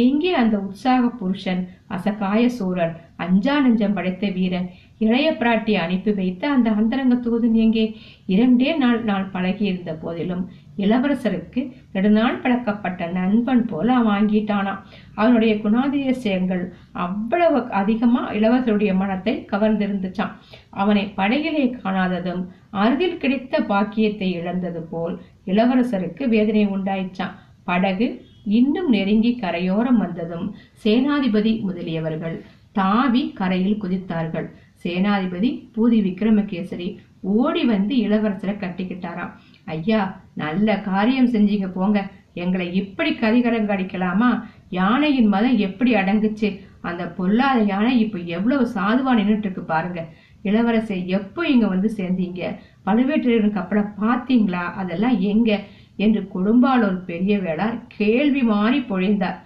எங்கே 0.06 0.32
அந்த 0.39 0.56
உற்சாக 0.67 1.04
புருஷன் 1.19 1.62
அசகாய 1.95 2.41
சூரன் 2.58 2.95
அஞ்சா 3.26 3.54
நஞ்சம் 3.65 3.95
படைத்த 3.98 4.26
வீரன்? 4.38 4.67
இளைய 5.01 5.29
பிராட்டி 5.31 5.73
அனுப்பி 5.75 6.12
வைத்த 6.12 6.43
அந்த 6.49 6.69
அந்தரங்க 6.69 7.15
தூதன் 7.15 7.55
எங்கே 7.55 7.84
இரண்டே 8.25 8.69
நாள் 8.77 8.99
நாள் 9.03 9.25
பழகி 9.31 9.65
இருந்த 9.65 9.93
போதிலும் 9.93 10.43
இளவரசருக்கு 10.77 11.62
நெடுநாள் 11.91 12.39
பழக்கப்பட்ட 12.41 13.08
நண்பன் 13.08 13.63
போல 13.65 13.97
வாங்கிட்டானாம் 14.03 14.81
அவனுடைய 15.15 15.53
குணாதிசயங்கள் 15.55 16.63
அவ்வளவு 16.91 17.60
அதிகமா 17.71 18.21
இளவரசருடைய 18.31 18.93
மனத்தை 18.95 19.36
கவர்ந்திருந்துச்சான் 19.51 20.34
அவனை 20.69 21.05
படையிலே 21.15 21.65
காணாததும் 21.75 22.43
அருகில் 22.75 23.17
கிடைத்த 23.17 23.60
பாக்கியத்தை 23.62 24.29
இழந்தது 24.31 24.84
போல் 24.84 25.15
இளவரசருக்கு 25.45 26.25
வேதனை 26.27 26.65
உண்டாயிச்சான் 26.67 27.38
படகு 27.63 28.08
இன்னும் 28.43 28.89
நெருங்கி 28.89 29.31
கரையோரம் 29.36 29.97
வந்ததும் 29.97 30.47
சேனாதிபதி 30.84 31.53
முதலியவர்கள் 31.63 32.36
தாவி 32.71 33.21
கரையில் 33.34 33.81
குதித்தார்கள். 33.81 34.47
சேனாதிபதி 34.86 35.50
பூதி 35.76 36.00
விக்ரமகேசரி 36.02 37.00
ஓடி 37.21 37.65
வந்து 37.65 37.95
இளவரசரை 37.95 38.54
கட்டிக்கிட்டாராம். 38.56 39.32
ஐயா 39.65 40.02
நல்ல 40.34 40.78
காரியம் 40.80 41.30
செஞ்சீங்க 41.30 41.67
போங்க. 41.74 42.00
எங்களை 42.34 42.74
இப்படி 42.74 43.12
கதிகலங்க 43.13 43.74
அடிக்கலாமா? 43.76 44.30
யானையின் 44.69 45.28
மதம் 45.28 45.58
எப்படி 45.58 45.93
அடங்குச்சு? 45.95 46.50
அந்த 46.82 47.04
பொல்லாத 47.08 47.60
யானை 47.62 48.00
இப்ப 48.00 48.17
எவ்வளவு 48.17 48.67
சாதுவா 48.76 49.12
நின்றுட்டு 49.19 49.48
இருக்கு 49.48 49.62
பாருங்க. 49.62 50.02
இளவரசை 50.43 50.98
எப்போ 51.08 51.48
இங்க 51.48 51.67
வந்து 51.67 51.89
சேர்ந்தீங்க? 51.98 52.41
பழுவேட்டரையரின் 52.86 53.58
கப்பலை 53.58 53.84
பாத்தீங்களா 54.02 54.63
அதெல்லாம் 54.74 55.19
எங்க? 55.19 55.60
என்று 55.95 56.21
கொடும்பாலூர் 56.36 57.00
பெரிய 57.06 57.38
வேளார் 57.38 57.76
கேள்வி 57.98 58.43
மாறி 58.43 58.80
பொழிந்தார். 58.80 59.38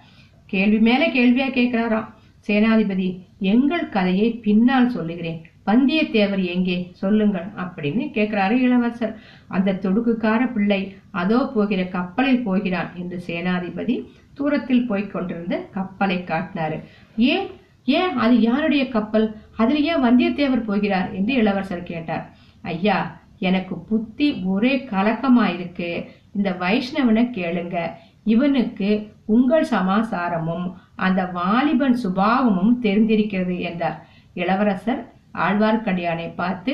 கேள்வி 0.46 0.78
மேல 0.78 1.06
கேள்வியா 1.06 1.48
கேட்கிறாராம். 1.58 2.08
சேனாதிபதி 2.46 3.08
எங்கள் 3.40 3.88
கதையை 3.88 4.30
பின்னால் 4.30 4.90
சொல்லுகிறேன். 4.90 5.44
வந்தியத்தேவர் 5.66 6.44
எங்கே? 6.44 6.90
சொல்லுங்கள் 6.92 7.46
அப்படின்னு 7.56 8.02
கேட்கிறாரு 8.14 8.50
இளவரசர். 8.50 9.18
அந்த 9.48 9.72
துடுக்குக்கார 9.72 10.52
பிள்ளை 10.52 10.96
அதோ 11.10 11.50
போகிற 11.54 11.84
கப்பலில் 11.84 12.42
போகிறான் 12.42 12.90
என்று 12.96 13.22
சேனாதிபதி 13.26 14.06
தூரத்தில் 14.34 14.86
போய் 14.86 15.06
கொண்டிருந்த 15.06 15.68
கப்பலை 15.70 16.18
காட்டினாரு. 16.18 16.84
ஏன்? 17.16 17.46
ஏன்? 17.84 18.16
அது 18.16 18.40
யாருடைய 18.40 18.88
கப்பல்? 18.88 19.36
அதில் 19.56 19.84
ஏன் 19.84 20.02
வந்தியத்தேவர் 20.02 20.64
போகிறார் 20.64 21.12
என்று 21.12 21.34
இளவரசர் 21.34 21.82
கேட்டார். 21.82 22.36
ஐயா 22.62 23.20
எனக்கு 23.38 23.78
புத்தி 23.78 24.42
ஒரே 24.44 24.76
கலக்கமாயிருக்கு. 24.76 26.06
இந்த 26.34 26.50
வைஷ்ணவனை 26.50 27.24
கேளுங்க. 27.30 27.90
இவனுக்கு 28.24 29.12
உங்கள் 29.26 29.66
சமாசாரமும் 29.70 30.72
அந்த 31.00 31.24
வாலிபன் 31.24 31.98
சுபாவமும் 32.04 32.74
தெரிந்திருக்கிறது 32.82 33.56
என்றார். 33.60 33.98
இளவரசர் 34.34 35.00
ஆழ்வார்க்கடியானை 35.34 36.28
பார்த்து 36.34 36.72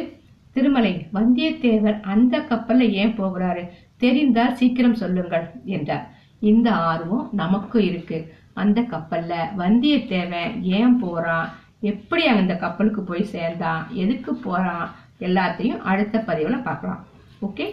திருமலை 0.52 0.92
வந்தியத்தேவர் 1.14 2.00
அந்த 2.02 2.38
கப்பல்ல 2.38 2.90
ஏன் 3.00 3.16
போகிறாரு? 3.18 3.64
தெரிந்தால் 3.96 4.56
சீக்கிரம் 4.56 5.00
சொல்லுங்கள் 5.02 5.46
என்றார். 5.64 6.06
இந்த 6.40 6.68
ஆர்வம் 6.72 7.28
நமக்கு 7.32 7.78
இருக்கு. 7.86 8.18
அந்த 8.54 8.80
கப்பல்ல 8.80 9.34
வந்தியத்தேவன் 9.58 10.60
ஏன் 10.78 10.98
போறான்? 10.98 11.48
எப்படி 11.80 12.26
அந்த 12.26 12.54
கப்பலுக்கு 12.56 13.02
போய் 13.02 13.32
சேர்ந்தான்? 13.34 13.82
எதுக்கு 14.04 14.34
போறான்? 14.34 14.86
எல்லாத்தையும் 15.20 15.82
அடுத்த 15.92 16.24
பதிவுல 16.26 16.62
பார்க்கலாம். 16.62 17.04
ஓகே? 17.42 17.66